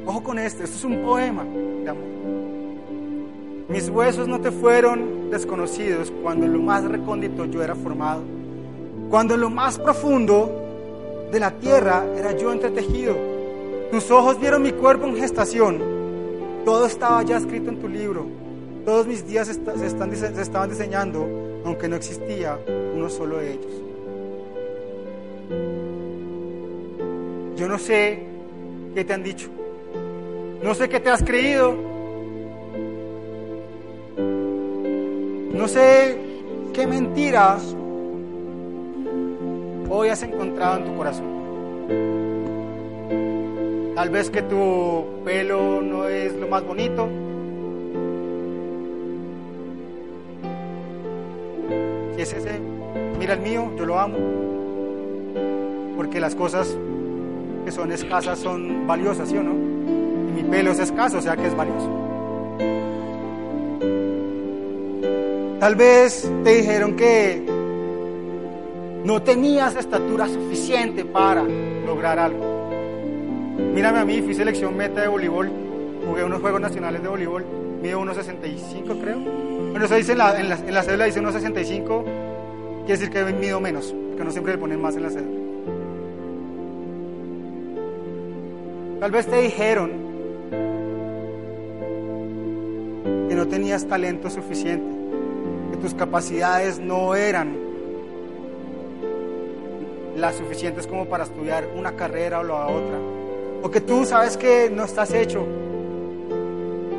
ojo 0.07 0.23
con 0.23 0.39
esto, 0.39 0.63
esto 0.63 0.77
es 0.77 0.85
un 0.85 1.03
poema 1.03 1.45
de 1.45 1.91
amor. 1.91 2.05
Mis 3.69 3.89
huesos 3.89 4.27
no 4.29 4.41
te 4.41 4.51
fueron 4.53 5.31
desconocidos 5.31 6.13
cuando 6.23 6.47
en 6.47 6.53
lo 6.53 6.61
más 6.61 6.85
recóndito 6.85 7.47
yo 7.47 7.63
era 7.63 7.75
formado. 7.75 8.23
Cuando 9.11 9.35
en 9.35 9.41
lo 9.41 9.51
más 9.51 9.79
profundo 9.79 10.60
de 11.31 11.41
la 11.41 11.53
tierra 11.53 12.05
era 12.17 12.37
yo 12.37 12.53
entretejido. 12.53 13.17
Tus 13.91 14.11
ojos 14.11 14.39
vieron 14.41 14.63
mi 14.63 14.73
cuerpo 14.73 15.07
en 15.07 15.17
gestación 15.17 16.01
todo 16.65 16.87
estaba 16.87 17.23
ya 17.23 17.39
escrito 17.39 17.71
en 17.71 17.81
tu 17.81 17.89
libro. 17.89 18.27
Todos 18.85 19.07
mis 19.07 19.27
días 19.27 19.47
se, 19.47 19.53
están, 19.53 20.15
se 20.17 20.43
estaban 20.43 20.69
diseñando, 20.69 21.27
aunque 21.65 21.89
no 21.89 21.97
existía 21.97 22.59
uno 22.95 23.09
solo 23.09 23.39
de 23.39 23.53
ellos. 23.53 23.73
Yo 27.57 27.69
no 27.69 27.79
sé 27.79 28.23
qué 28.95 29.05
te 29.05 29.13
han 29.13 29.23
dicho. 29.23 29.49
No 30.63 30.75
sé 30.75 30.89
qué 30.89 31.01
te 31.01 31.11
has 31.11 31.23
creído. 31.23 31.75
No 35.53 35.69
sé 35.69 36.19
qué 36.73 36.87
mentiras 36.87 37.77
hoy 39.91 40.09
has 40.09 40.23
encontrado 40.23 40.79
en 40.79 40.85
tu 40.85 40.97
corazón. 40.97 41.27
Tal 43.97 44.09
vez 44.09 44.31
que 44.31 44.43
tu 44.43 45.05
pelo 45.25 45.83
no 45.83 46.09
es 46.09 46.33
lo 46.35 46.49
más 46.49 46.65
bonito. 46.65 47.09
Si 52.17 52.23
es 52.23 52.33
ese, 52.33 52.61
mira 53.19 53.35
el 53.35 53.41
mío, 53.41 53.71
yo 53.77 53.85
lo 53.85 53.99
amo. 53.99 54.17
Porque 55.97 56.21
las 56.21 56.35
cosas 56.35 56.79
que 57.65 57.73
son 57.73 57.93
escasas 57.93 58.39
son 58.39 58.87
valiosas, 58.87 59.29
¿sí 59.29 59.37
o 59.37 59.43
no? 59.43 59.53
Y 59.53 60.43
mi 60.43 60.49
pelo 60.49 60.71
es 60.71 60.79
escaso, 60.79 61.19
o 61.19 61.21
sea 61.23 61.37
que 61.37 61.47
es 61.47 61.55
valioso. 61.55 61.91
Tal 65.59 65.75
vez 65.75 66.31
te 66.43 66.57
dijeron 66.57 66.97
que 66.97 67.50
no 69.05 69.23
tenías 69.23 69.77
estatura 69.77 70.29
suficiente 70.29 71.05
para 71.05 71.45
lograr 71.87 72.19
algo. 72.19 72.61
Mírame 73.75 73.99
a 73.99 74.05
mí, 74.05 74.21
fui 74.23 74.35
selección 74.35 74.77
meta 74.77 75.03
de 75.03 75.09
voleibol, 75.09 75.51
jugué 76.07 76.25
unos 76.25 76.41
Juegos 76.41 76.61
Nacionales 76.61 77.03
de 77.03 77.09
voleibol, 77.09 77.45
mido 77.83 78.01
1,65 78.01 79.01
creo. 79.01 79.19
Bueno, 79.19 79.85
eso 79.85 79.95
dice 79.95 80.13
en 80.13 80.19
la, 80.19 80.39
en 80.39 80.49
la, 80.49 80.83
cédula, 80.83 81.05
dice 81.05 81.21
1,65, 81.21 82.05
quiere 82.85 83.01
decir 83.01 83.11
que 83.11 83.25
mido 83.33 83.61
menos, 83.61 83.95
que 84.17 84.25
no 84.25 84.31
siempre 84.31 84.55
le 84.55 84.59
ponen 84.59 84.81
más 84.81 84.97
en 84.97 85.03
la 85.03 85.11
cédula. 85.11 85.41
Tal 89.01 89.11
vez 89.13 89.27
te 89.27 89.41
dijeron 89.41 89.93
que 93.29 93.35
no 93.35 93.49
tenías 93.49 93.87
talento 93.87 94.29
suficiente, 94.29 94.95
que 95.71 95.77
tus 95.79 95.95
capacidades 95.95 96.81
no 96.81 97.15
eran 97.15 97.70
las 100.21 100.37
suficientes 100.37 100.87
como 100.87 101.07
para 101.07 101.25
estudiar 101.25 101.69
una 101.75 101.93
carrera 101.97 102.41
o 102.41 102.43
la 102.45 102.67
otra 102.67 102.99
o 103.63 103.71
que 103.71 103.81
tú 103.81 104.05
sabes 104.05 104.37
que 104.37 104.71
no 104.71 104.85
estás 104.85 105.13
hecho. 105.13 105.47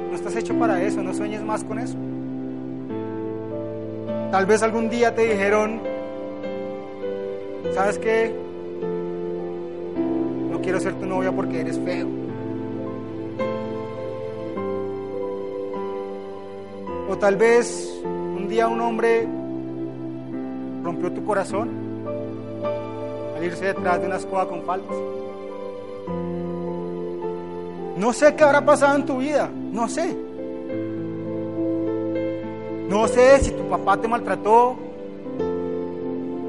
No 0.10 0.15
estás 0.15 0.36
hecho 0.36 0.53
para 0.55 0.81
eso, 0.84 1.01
no 1.01 1.13
sueñes 1.13 1.41
más 1.41 1.63
con 1.63 1.79
eso. 1.79 1.95
Tal 4.31 4.45
vez 4.45 4.62
algún 4.63 4.89
día 4.89 5.13
te 5.13 5.23
dijeron, 5.25 5.81
¿sabes 7.73 7.97
qué? 7.97 8.34
No 10.51 10.62
quiero 10.62 10.79
ser 10.79 10.93
tu 10.93 11.05
novia 11.05 11.31
porque 11.31 11.62
eres 11.62 11.79
feo. 11.79 12.07
O 17.10 17.17
tal 17.17 17.36
vez 17.36 18.01
un 18.05 18.47
día 18.47 18.67
un 18.67 18.79
hombre 18.79 19.27
rompió 20.84 21.12
tu 21.12 21.25
corazón 21.25 21.80
irse 23.45 23.65
detrás 23.65 23.99
de 23.99 24.08
una 24.08 24.17
escoba 24.17 24.47
con 24.47 24.63
faltas. 24.63 24.97
No 27.97 28.13
sé 28.13 28.36
qué 28.36 28.43
habrá 28.43 28.65
pasado 28.65 28.95
en 28.95 29.06
tu 29.06 29.17
vida, 29.17 29.49
no 29.71 29.88
sé. 29.88 30.15
No 32.89 33.07
sé 33.07 33.39
si 33.39 33.51
tu 33.51 33.63
papá 33.70 33.97
te 33.97 34.07
maltrató, 34.07 34.76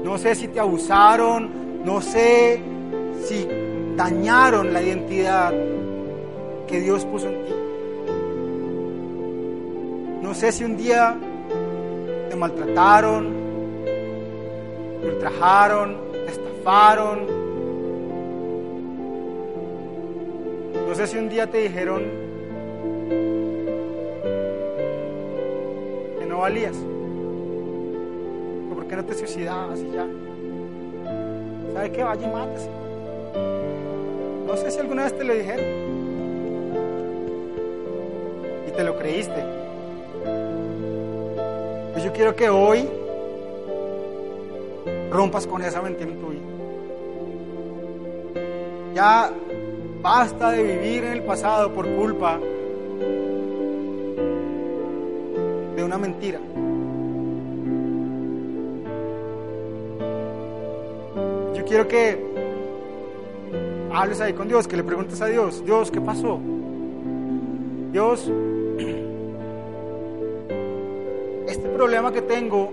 no 0.03 0.17
sé 0.17 0.35
si 0.35 0.47
te 0.47 0.59
abusaron, 0.59 1.83
no 1.85 2.01
sé 2.01 2.61
si 3.23 3.47
dañaron 3.95 4.73
la 4.73 4.81
identidad 4.81 5.53
que 6.67 6.81
Dios 6.81 7.05
puso 7.05 7.27
en 7.27 7.45
ti. 7.45 7.53
No 10.21 10.33
sé 10.33 10.51
si 10.51 10.63
un 10.63 10.75
día 10.75 11.15
te 12.29 12.35
maltrataron, 12.35 13.33
te 15.01 15.07
ultrajaron, 15.07 15.97
estafaron, 16.63 17.43
No 20.87 20.95
sé 20.95 21.07
si 21.07 21.17
un 21.17 21.27
día 21.27 21.47
te 21.47 21.57
dijeron 21.57 22.03
que 26.19 26.25
no 26.27 26.37
valías. 26.37 26.75
¿Por 28.73 28.85
qué 28.85 28.95
no 28.95 29.03
te 29.03 29.15
suicidabas 29.15 29.79
y 29.79 29.91
ya? 29.91 30.07
¿Sabe 31.73 31.91
qué? 31.91 32.03
Vaya 32.03 32.27
y 32.27 32.31
mátese. 32.31 32.69
No 34.45 34.55
sé 34.55 34.69
si 34.69 34.79
alguna 34.79 35.05
vez 35.05 35.17
te 35.17 35.23
lo 35.23 35.33
dijeron. 35.33 35.65
Y 38.67 38.71
te 38.71 38.83
lo 38.83 38.95
creíste. 38.95 39.43
Pues 41.93 42.03
yo 42.03 42.13
quiero 42.13 42.35
que 42.35 42.49
hoy 42.49 42.87
rompas 45.09 45.47
con 45.47 45.63
esa 45.63 45.81
mentira 45.81 46.11
en 46.11 46.19
tu 46.19 46.27
vida. 46.27 46.52
Ya 48.93 49.31
basta 50.03 50.51
de 50.51 50.61
vivir 50.61 51.03
en 51.05 51.13
el 51.13 51.23
pasado 51.23 51.73
por 51.73 51.87
culpa 51.87 52.39
de 55.75 55.83
una 55.83 55.97
mentira. 55.97 56.39
Yo 61.55 61.65
quiero 61.65 61.87
que 61.87 62.23
hables 63.91 64.21
ahí 64.21 64.33
con 64.33 64.47
Dios, 64.47 64.67
que 64.67 64.77
le 64.77 64.83
preguntes 64.83 65.19
a 65.21 65.25
Dios, 65.25 65.65
Dios, 65.65 65.89
¿qué 65.89 65.99
pasó? 65.99 66.39
Dios, 67.91 68.31
este 71.47 71.69
problema 71.69 72.11
que 72.11 72.21
tengo, 72.21 72.69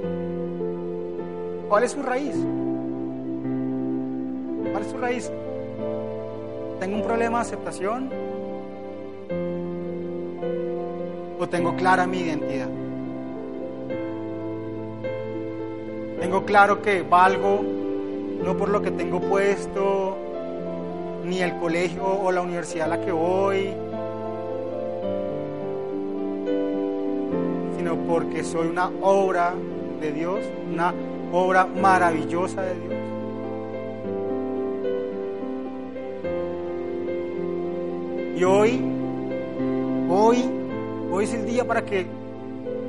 ¿cuál 1.69 1.85
es 1.85 1.93
su 1.93 2.03
raíz? 2.03 2.37
¿Cuál 4.73 4.83
es 4.83 4.91
su 4.91 4.99
raíz? 4.99 5.33
¿Tengo 6.81 6.97
un 6.97 7.03
problema 7.03 7.39
de 7.39 7.43
aceptación? 7.43 8.11
¿O 11.39 11.47
tengo 11.47 11.77
clara 11.77 12.07
mi 12.07 12.21
identidad? 12.21 12.69
Tengo 16.19 16.45
claro 16.47 16.81
que 16.81 17.03
valgo 17.03 17.61
no 18.43 18.57
por 18.57 18.71
lo 18.71 18.81
que 18.81 18.91
tengo 18.91 19.21
puesto, 19.21 20.17
ni 21.27 21.41
el 21.43 21.57
colegio 21.57 22.07
o 22.07 22.33
la 22.33 22.41
universidad 22.41 22.87
a 22.87 22.97
la 22.97 23.05
que 23.05 23.13
voy, 23.13 23.75
sino 27.77 27.97
porque 28.09 28.43
soy 28.43 28.69
una 28.69 28.91
obra 29.03 29.53
de 30.01 30.13
Dios, 30.13 30.41
una 30.73 30.95
obra 31.31 31.67
maravillosa 31.67 32.63
de 32.63 32.75
Dios. 32.75 33.00
Y 38.41 38.45
hoy, 38.45 38.81
hoy, 40.09 40.51
hoy 41.13 41.25
es 41.25 41.35
el 41.35 41.45
día 41.45 41.67
para 41.67 41.85
que 41.85 42.07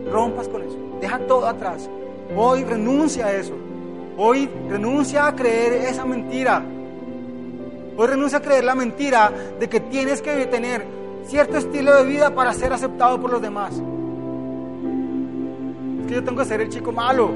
rompas 0.09 0.47
con 0.47 0.61
eso. 0.61 0.77
Deja 1.01 1.19
todo 1.27 1.45
atrás. 1.45 1.89
Hoy 2.37 2.63
renuncia 2.63 3.25
a 3.25 3.33
eso. 3.33 3.51
Hoy 4.17 4.49
renuncia 4.69 5.27
a 5.27 5.35
creer 5.35 5.73
esa 5.89 6.05
mentira. 6.05 6.63
Hoy 7.97 8.07
renuncia 8.07 8.37
a 8.37 8.41
creer 8.41 8.63
la 8.63 8.75
mentira 8.75 9.29
de 9.59 9.67
que 9.67 9.81
tienes 9.81 10.21
que 10.21 10.45
tener 10.45 10.85
cierto 11.25 11.57
estilo 11.57 11.97
de 11.97 12.05
vida 12.05 12.33
para 12.33 12.53
ser 12.53 12.71
aceptado 12.71 13.19
por 13.19 13.31
los 13.31 13.41
demás. 13.41 13.73
Es 13.73 13.81
que 16.07 16.13
yo 16.13 16.23
tengo 16.23 16.37
que 16.37 16.45
ser 16.45 16.61
el 16.61 16.69
chico 16.69 16.93
malo. 16.93 17.29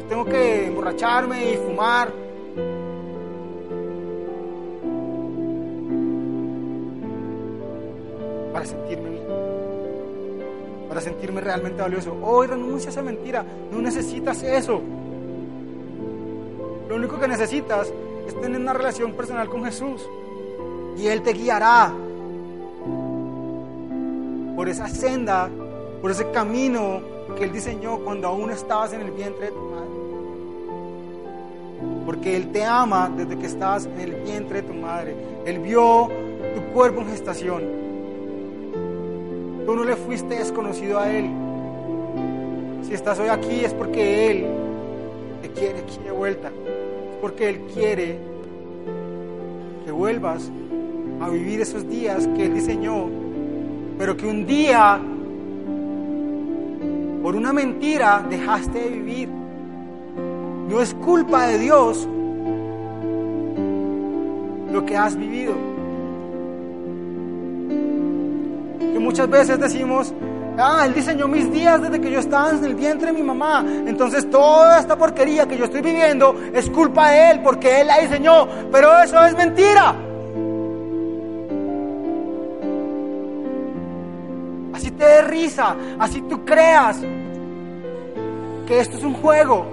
Yo 0.00 0.06
tengo 0.08 0.24
que 0.24 0.68
emborracharme 0.68 1.52
y 1.52 1.58
fumar. 1.58 2.21
Para 8.62 8.70
sentirme. 8.70 9.18
Para 10.88 11.00
sentirme 11.00 11.40
realmente 11.40 11.82
valioso. 11.82 12.16
Hoy 12.22 12.46
renuncia 12.46 12.90
a 12.90 12.92
esa 12.92 13.02
mentira. 13.02 13.44
No 13.72 13.82
necesitas 13.82 14.40
eso. 14.44 14.80
Lo 16.88 16.94
único 16.94 17.18
que 17.18 17.26
necesitas 17.26 17.92
es 18.24 18.40
tener 18.40 18.60
una 18.60 18.72
relación 18.72 19.14
personal 19.14 19.48
con 19.48 19.64
Jesús. 19.64 20.08
Y 20.96 21.08
Él 21.08 21.22
te 21.22 21.32
guiará 21.32 21.92
por 24.54 24.68
esa 24.68 24.86
senda, 24.86 25.50
por 26.00 26.12
ese 26.12 26.30
camino 26.30 27.00
que 27.36 27.42
Él 27.42 27.52
diseñó 27.52 27.98
cuando 27.98 28.28
aún 28.28 28.52
estabas 28.52 28.92
en 28.92 29.00
el 29.00 29.10
vientre 29.10 29.46
de 29.46 29.50
tu 29.50 29.58
madre. 29.58 29.88
Porque 32.06 32.36
Él 32.36 32.52
te 32.52 32.64
ama 32.64 33.10
desde 33.16 33.36
que 33.36 33.46
estabas 33.46 33.86
en 33.86 33.98
el 33.98 34.14
vientre 34.22 34.62
de 34.62 34.68
tu 34.68 34.74
madre. 34.74 35.16
Él 35.46 35.58
vio 35.58 36.08
tu 36.54 36.62
cuerpo 36.72 37.00
en 37.00 37.08
gestación. 37.08 37.81
Tú 39.66 39.74
no 39.76 39.84
le 39.84 39.96
fuiste 39.96 40.36
desconocido 40.36 40.98
a 40.98 41.10
Él. 41.10 41.30
Si 42.82 42.94
estás 42.94 43.18
hoy 43.18 43.28
aquí 43.28 43.64
es 43.64 43.72
porque 43.74 44.30
Él 44.30 44.46
te 45.42 45.48
quiere 45.50 45.78
aquí 45.80 45.98
de 46.04 46.10
vuelta 46.10 46.50
porque 47.22 47.48
Él 47.48 47.60
quiere 47.72 48.18
que 49.84 49.92
vuelvas 49.92 50.50
a 51.20 51.28
vivir 51.28 51.60
esos 51.60 51.88
días 51.88 52.26
que 52.36 52.46
Él 52.46 52.54
diseñó, 52.54 53.08
pero 53.96 54.16
que 54.16 54.26
un 54.26 54.44
día, 54.44 55.00
por 57.22 57.36
una 57.36 57.52
mentira, 57.52 58.26
dejaste 58.28 58.76
de 58.76 58.88
vivir. 58.88 59.28
No 60.68 60.80
es 60.80 60.92
culpa 60.94 61.46
de 61.46 61.58
Dios 61.58 62.08
lo 64.72 64.84
que 64.84 64.96
has 64.96 65.16
vivido. 65.16 65.71
Muchas 69.02 69.28
veces 69.28 69.58
decimos, 69.58 70.14
Ah, 70.58 70.84
Él 70.86 70.92
diseñó 70.94 71.28
mis 71.28 71.50
días 71.50 71.80
desde 71.80 72.00
que 72.00 72.10
yo 72.10 72.20
estaba 72.20 72.50
en 72.50 72.62
el 72.64 72.74
vientre 72.74 73.06
de 73.06 73.12
mi 73.12 73.22
mamá. 73.22 73.64
Entonces 73.86 74.28
toda 74.28 74.78
esta 74.78 74.96
porquería 74.96 75.46
que 75.46 75.56
yo 75.56 75.64
estoy 75.64 75.80
viviendo 75.80 76.36
es 76.52 76.68
culpa 76.68 77.10
de 77.10 77.30
Él 77.30 77.40
porque 77.42 77.80
Él 77.80 77.86
la 77.86 78.00
diseñó. 78.00 78.46
Pero 78.70 78.98
eso 79.02 79.24
es 79.24 79.34
mentira. 79.34 79.94
Así 84.74 84.90
te 84.90 85.04
dé 85.04 85.22
risa, 85.22 85.76
así 85.98 86.20
tú 86.22 86.44
creas 86.44 86.98
que 88.66 88.80
esto 88.80 88.98
es 88.98 89.04
un 89.04 89.14
juego. 89.14 89.64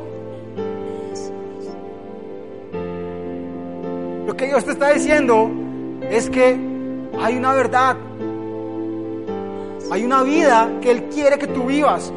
Lo 4.26 4.36
que 4.36 4.46
Dios 4.46 4.64
te 4.64 4.72
está 4.72 4.90
diciendo 4.92 5.50
es 6.10 6.30
que 6.30 6.58
hay 7.20 7.36
una 7.36 7.54
verdad 7.54 7.98
hay 9.92 10.04
una 10.04 10.22
vida 10.24 10.80
que 10.82 10.92
Él 10.92 11.04
quiere 11.06 11.38
que 11.40 11.48
tú 11.48 11.66
vivas, 11.66 12.14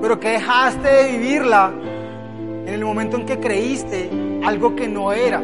pero 0.00 0.18
que 0.18 0.28
dejaste 0.30 0.88
de 0.88 1.12
vivirla 1.12 1.72
en 2.66 2.72
el 2.72 2.84
momento 2.84 3.18
en 3.18 3.26
que 3.26 3.38
creíste 3.38 4.10
algo 4.44 4.74
que 4.74 4.88
no 4.88 5.12
era. 5.12 5.42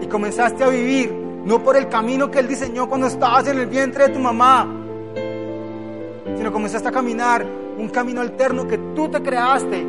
Y 0.00 0.06
comenzaste 0.06 0.64
a 0.64 0.68
vivir 0.68 1.12
no 1.44 1.62
por 1.62 1.76
el 1.76 1.88
camino 1.88 2.30
que 2.30 2.38
Él 2.38 2.48
diseñó 2.48 2.88
cuando 2.88 3.06
estabas 3.06 3.46
en 3.46 3.58
el 3.58 3.66
vientre 3.66 4.08
de 4.08 4.14
tu 4.14 4.20
mamá, 4.20 4.66
sino 6.36 6.50
comenzaste 6.50 6.88
a 6.88 6.92
caminar 6.92 7.44
un 7.78 7.88
camino 7.90 8.22
alterno 8.22 8.66
que 8.66 8.78
tú 8.94 9.08
te 9.08 9.20
creaste, 9.20 9.86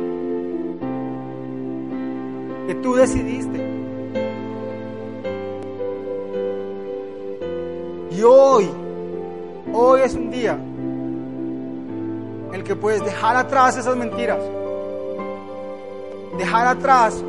que 2.66 2.74
tú 2.76 2.94
decidiste. 2.94 3.64
Y 8.10 8.22
hoy 8.22 8.85
Hoy 9.72 10.00
es 10.02 10.14
un 10.14 10.30
día 10.30 10.52
en 10.52 12.54
el 12.54 12.62
que 12.62 12.76
puedes 12.76 13.04
dejar 13.04 13.36
atrás 13.36 13.76
esas 13.76 13.96
mentiras. 13.96 14.38
Dejar 16.38 16.68
atrás 16.68 17.22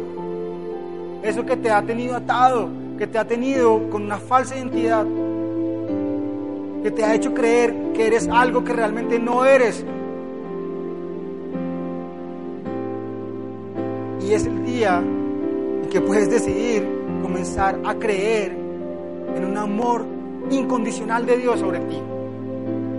eso 1.23 1.45
que 1.45 1.57
te 1.57 1.71
ha 1.71 1.81
tenido 1.81 2.15
atado, 2.15 2.69
que 2.97 3.07
te 3.07 3.17
ha 3.17 3.25
tenido 3.25 3.89
con 3.89 4.03
una 4.03 4.17
falsa 4.17 4.55
identidad, 4.55 5.05
que 6.83 6.91
te 6.91 7.03
ha 7.03 7.15
hecho 7.15 7.33
creer 7.33 7.73
que 7.93 8.05
eres 8.05 8.27
algo 8.27 8.63
que 8.63 8.73
realmente 8.73 9.19
no 9.19 9.43
eres. 9.43 9.83
Y 14.21 14.31
es 14.31 14.45
el 14.45 14.63
día 14.63 14.99
en 14.99 15.89
que 15.89 16.01
puedes 16.01 16.29
decidir 16.29 16.88
comenzar 17.23 17.79
a 17.83 17.95
creer 17.95 18.55
en 19.35 19.43
un 19.43 19.57
amor 19.57 20.05
incondicional 20.51 21.25
de 21.25 21.38
Dios 21.38 21.59
sobre 21.59 21.79
ti 21.79 21.99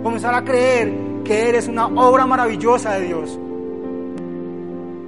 comenzar 0.03 0.33
a 0.33 0.43
creer 0.43 0.91
que 1.23 1.49
eres 1.49 1.67
una 1.67 1.87
obra 1.87 2.25
maravillosa 2.25 2.93
de 2.93 3.05
Dios. 3.05 3.39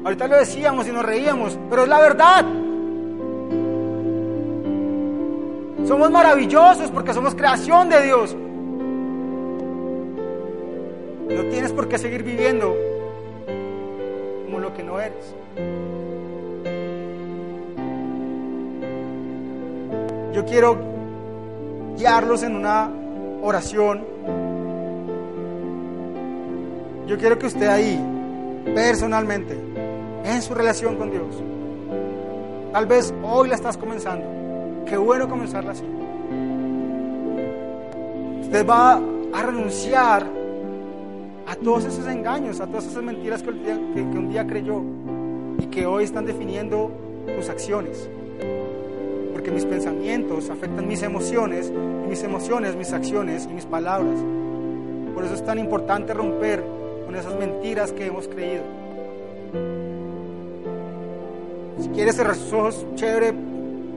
Ahorita 0.04 0.28
lo 0.28 0.38
decíamos 0.38 0.88
y 0.88 0.92
nos 0.92 1.06
reíamos, 1.06 1.58
pero 1.70 1.84
es 1.84 1.90
la 1.90 2.00
verdad. 2.00 2.46
Somos 5.86 6.12
maravillosos 6.12 6.90
porque 6.92 7.14
somos 7.14 7.36
creación 7.36 7.90
de 7.90 8.02
Dios. 8.04 8.36
No 11.30 11.44
tienes 11.50 11.72
por 11.72 11.88
qué 11.88 11.98
seguir 11.98 12.24
viviendo 12.24 12.76
como 14.46 14.60
lo 14.60 14.74
que 14.74 14.84
no 14.84 15.00
eres. 15.00 15.36
Yo 20.34 20.46
quiero 20.46 20.78
guiarlos 21.98 22.44
en 22.44 22.56
una 22.56 22.90
oración 23.42 24.06
yo 27.08 27.18
quiero 27.18 27.38
que 27.38 27.48
usted 27.48 27.68
ahí, 27.68 28.00
personalmente, 28.74 29.58
en 30.24 30.42
su 30.42 30.54
relación 30.54 30.96
con 30.96 31.12
Dios, 31.12 31.42
tal 32.72 32.86
vez 32.86 33.14
hoy 33.24 33.50
la 33.50 33.56
estás 33.56 33.78
comenzando. 33.78 34.26
Qué 34.86 34.98
bueno 34.98 35.28
comenzarla 35.30 35.72
así. 35.72 35.86
Usted 38.42 38.68
va 38.68 39.00
a 39.34 39.44
renunciar 39.44 40.26
a 41.48 41.56
todos 41.56 41.86
esos 41.86 42.08
engaños, 42.08 42.60
a 42.60 42.68
todas 42.68 42.86
esas 42.86 43.04
mentiras 43.04 43.42
que, 43.44 43.50
un 43.50 44.30
día 44.30 44.46
creyó 44.46 44.82
y 45.60 45.66
que 45.68 45.86
hoy 45.86 46.04
están 46.04 46.26
definiendo 46.26 46.92
tus 47.36 47.50
acciones. 47.50 48.10
porque 49.32 49.52
mis 49.52 49.66
pensamientos 49.66 50.52
afectan 50.52 50.88
mis 50.88 51.02
emociones, 51.02 51.72
y 52.06 52.10
mis 52.10 52.22
emociones, 52.22 52.76
mis 52.76 52.94
acciones 52.94 53.48
y 53.50 53.54
mis 53.54 53.66
palabras. 53.66 54.20
Por 55.16 55.24
eso 55.24 55.34
es 55.34 55.44
tan 55.44 55.58
importante 55.58 56.14
romper 56.14 56.64
esas 57.16 57.38
mentiras 57.38 57.92
que 57.92 58.06
hemos 58.06 58.28
creído. 58.28 58.64
Si 61.80 61.90
quieres 61.90 62.16
cerrar 62.16 62.36
sus 62.36 62.54
ojos, 62.54 62.86
chévere, 62.96 63.34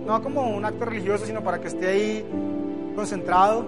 no 0.06 0.22
como 0.22 0.56
un 0.56 0.64
acto 0.64 0.84
religioso, 0.84 1.26
sino 1.26 1.42
para 1.42 1.60
que 1.60 1.68
esté 1.68 1.86
ahí 1.88 2.24
concentrado. 2.94 3.66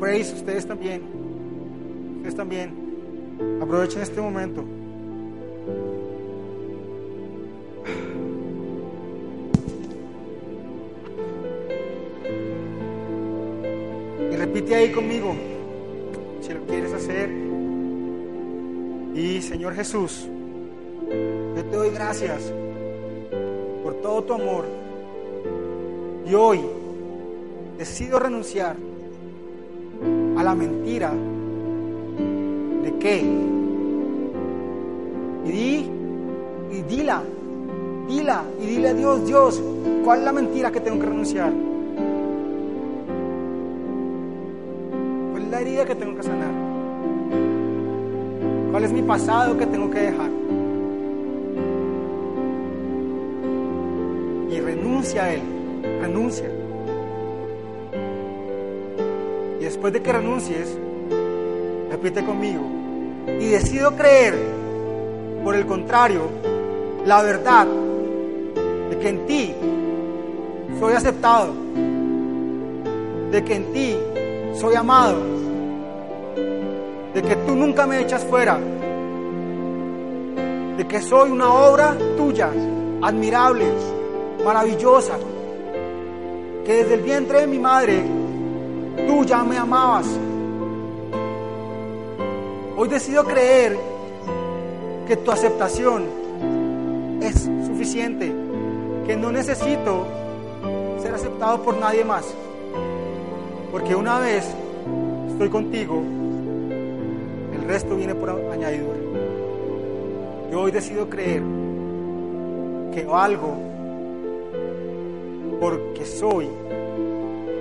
Praise, 0.00 0.34
ustedes 0.34 0.66
también. 0.66 1.02
Ustedes 2.16 2.34
también. 2.34 2.74
Aprovechen 3.60 4.02
este 4.02 4.20
momento. 4.20 4.64
Y 14.32 14.36
repite 14.36 14.74
ahí 14.74 14.92
conmigo, 14.92 15.34
si 16.40 16.52
lo 16.52 16.60
quieres 16.66 16.92
hacer. 16.92 17.43
Y 19.14 19.40
Señor 19.42 19.74
Jesús, 19.74 20.26
yo 21.56 21.64
te 21.64 21.76
doy 21.76 21.90
gracias 21.90 22.52
por 23.84 23.94
todo 24.02 24.24
tu 24.24 24.34
amor. 24.34 24.64
Y 26.26 26.34
hoy 26.34 26.60
decido 27.78 28.18
renunciar 28.18 28.74
a 30.36 30.42
la 30.42 30.54
mentira 30.56 31.12
de 32.82 32.98
qué. 32.98 33.22
Y 35.44 35.50
di, 35.52 35.90
y 36.72 36.82
dila, 36.82 37.22
dila, 38.08 38.42
y 38.60 38.66
dile 38.66 38.88
a 38.88 38.94
Dios, 38.94 39.26
Dios, 39.26 39.62
¿cuál 40.04 40.18
es 40.20 40.24
la 40.24 40.32
mentira 40.32 40.72
que 40.72 40.80
tengo 40.80 40.98
que 40.98 41.06
renunciar? 41.06 41.52
¿Cuál 45.30 45.42
es 45.44 45.50
la 45.50 45.60
herida 45.60 45.84
que 45.84 45.94
tengo 45.94 46.16
que 46.16 46.22
sanar? 46.24 46.63
¿Cuál 48.74 48.82
es 48.86 48.92
mi 48.92 49.02
pasado 49.02 49.56
que 49.56 49.66
tengo 49.66 49.88
que 49.88 50.00
dejar? 50.00 50.30
Y 54.50 54.58
renuncia 54.58 55.22
a 55.22 55.32
él, 55.32 55.42
renuncia. 56.00 56.50
Y 59.60 59.62
después 59.62 59.92
de 59.92 60.02
que 60.02 60.12
renuncies, 60.12 60.76
repite 61.88 62.24
conmigo, 62.24 62.64
y 63.38 63.46
decido 63.46 63.94
creer, 63.94 64.34
por 65.44 65.54
el 65.54 65.66
contrario, 65.66 66.22
la 67.06 67.22
verdad 67.22 67.68
de 68.90 68.98
que 68.98 69.08
en 69.08 69.26
ti 69.26 69.54
soy 70.80 70.94
aceptado, 70.94 71.52
de 73.30 73.44
que 73.44 73.54
en 73.54 73.72
ti 73.72 73.96
soy 74.56 74.74
amado, 74.74 75.43
de 77.14 77.22
que 77.22 77.36
tú 77.36 77.54
nunca 77.54 77.86
me 77.86 78.00
echas 78.00 78.24
fuera, 78.24 78.58
de 80.76 80.86
que 80.88 81.00
soy 81.00 81.30
una 81.30 81.52
obra 81.52 81.96
tuya, 82.16 82.50
admirable, 83.02 83.66
maravillosa, 84.44 85.14
que 86.64 86.72
desde 86.72 86.94
el 86.94 87.02
vientre 87.02 87.42
de 87.42 87.46
mi 87.46 87.60
madre 87.60 88.02
tú 89.06 89.24
ya 89.24 89.44
me 89.44 89.56
amabas. 89.56 90.06
Hoy 92.76 92.88
decido 92.88 93.24
creer 93.24 93.78
que 95.06 95.16
tu 95.16 95.30
aceptación 95.30 96.06
es 97.22 97.48
suficiente, 97.66 98.34
que 99.06 99.16
no 99.16 99.30
necesito 99.30 100.04
ser 101.00 101.14
aceptado 101.14 101.62
por 101.62 101.76
nadie 101.76 102.04
más, 102.04 102.24
porque 103.70 103.94
una 103.94 104.18
vez 104.18 104.44
estoy 105.30 105.48
contigo, 105.48 106.02
el 107.64 107.68
resto 107.70 107.96
viene 107.96 108.14
por 108.14 108.28
añadidura. 108.30 108.98
Yo 110.52 110.60
hoy 110.60 110.70
decido 110.70 111.08
creer 111.08 111.42
que 112.92 113.04
valgo 113.04 113.54
porque 115.60 116.04
soy 116.04 116.46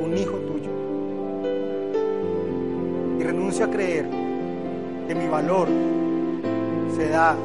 un 0.04 0.18
hijo 0.18 0.34
tuyo. 0.34 0.70
Y 3.20 3.24
renuncio 3.24 3.66
a 3.66 3.70
creer 3.70 4.06
que 5.08 5.16
mi 5.16 5.28
valor 5.28 5.68
se 6.97 7.08
da 7.10 7.36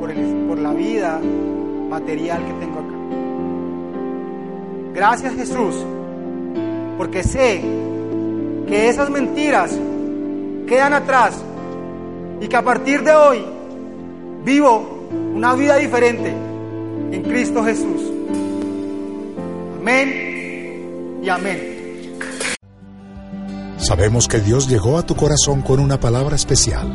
por, 0.00 0.10
el- 0.10 0.44
por 0.48 0.58
la 0.58 0.72
vida 0.72 1.20
material 1.88 2.44
que 2.44 2.52
tengo 2.54 2.78
acá. 2.80 2.94
Gracias 4.94 5.34
Jesús, 5.34 5.86
porque 6.98 7.22
sé 7.22 7.60
que 8.66 8.88
esas 8.88 9.08
mentiras 9.10 9.78
quedan 10.66 10.92
atrás 10.94 11.42
y 12.42 12.48
que 12.48 12.56
a 12.56 12.62
partir 12.62 13.04
de 13.04 13.12
hoy 13.12 13.44
vivo 14.44 15.08
una 15.34 15.54
vida 15.54 15.76
diferente 15.76 16.30
en 16.30 17.22
Cristo 17.22 17.64
Jesús. 17.64 18.02
Amén 19.80 21.20
y 21.22 21.28
amén. 21.28 22.16
Sabemos 23.78 24.26
que 24.26 24.40
Dios 24.40 24.68
llegó 24.68 24.98
a 24.98 25.06
tu 25.06 25.14
corazón 25.14 25.62
con 25.62 25.78
una 25.78 26.00
palabra 26.00 26.34
especial. 26.34 26.88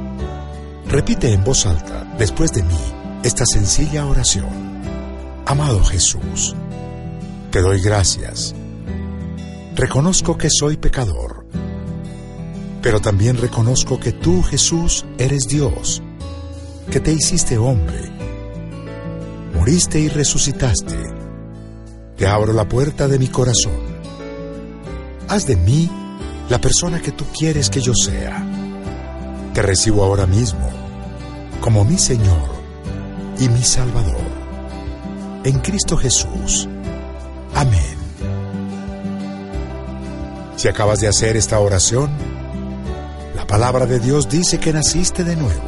Repite 0.89 1.31
en 1.31 1.43
voz 1.43 1.65
alta, 1.65 2.05
después 2.17 2.51
de 2.53 2.63
mí, 2.63 2.79
esta 3.23 3.45
sencilla 3.45 4.05
oración. 4.05 4.49
Amado 5.45 5.81
Jesús, 5.83 6.55
te 7.51 7.61
doy 7.61 7.81
gracias. 7.81 8.53
Reconozco 9.75 10.37
que 10.37 10.49
soy 10.49 10.75
pecador, 10.75 11.36
pero 12.87 13.01
también 13.01 13.35
reconozco 13.35 13.99
que 13.99 14.13
tú, 14.13 14.41
Jesús, 14.41 15.03
eres 15.17 15.43
Dios, 15.49 16.01
que 16.89 17.01
te 17.01 17.11
hiciste 17.11 17.57
hombre, 17.57 17.99
moriste 19.53 19.99
y 19.99 20.07
resucitaste. 20.07 20.95
Te 22.15 22.25
abro 22.25 22.53
la 22.53 22.65
puerta 22.69 23.09
de 23.09 23.19
mi 23.19 23.27
corazón. 23.27 23.75
Haz 25.27 25.45
de 25.45 25.57
mí 25.57 25.91
la 26.47 26.61
persona 26.61 27.01
que 27.01 27.11
tú 27.11 27.25
quieres 27.37 27.69
que 27.69 27.81
yo 27.81 27.93
sea. 27.93 28.41
Te 29.53 29.61
recibo 29.61 30.05
ahora 30.05 30.25
mismo 30.25 30.69
como 31.59 31.83
mi 31.83 31.97
Señor 31.97 32.55
y 33.37 33.49
mi 33.49 33.63
Salvador. 33.63 34.31
En 35.43 35.59
Cristo 35.59 35.97
Jesús. 35.97 36.69
Amén. 37.53 37.97
Si 40.55 40.69
acabas 40.69 41.01
de 41.01 41.09
hacer 41.09 41.35
esta 41.35 41.59
oración, 41.59 42.36
la 43.47 43.53
palabra 43.53 43.85
de 43.85 44.01
Dios 44.01 44.27
dice 44.27 44.59
que 44.59 44.73
naciste 44.73 45.23
de 45.23 45.37
nuevo, 45.37 45.61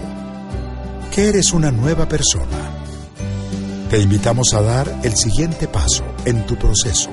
que 1.15 1.29
eres 1.29 1.53
una 1.53 1.71
nueva 1.71 2.09
persona. 2.09 2.73
Te 3.89 3.99
invitamos 3.99 4.53
a 4.53 4.61
dar 4.61 4.99
el 5.01 5.15
siguiente 5.15 5.69
paso 5.69 6.03
en 6.25 6.45
tu 6.45 6.57
proceso. 6.57 7.09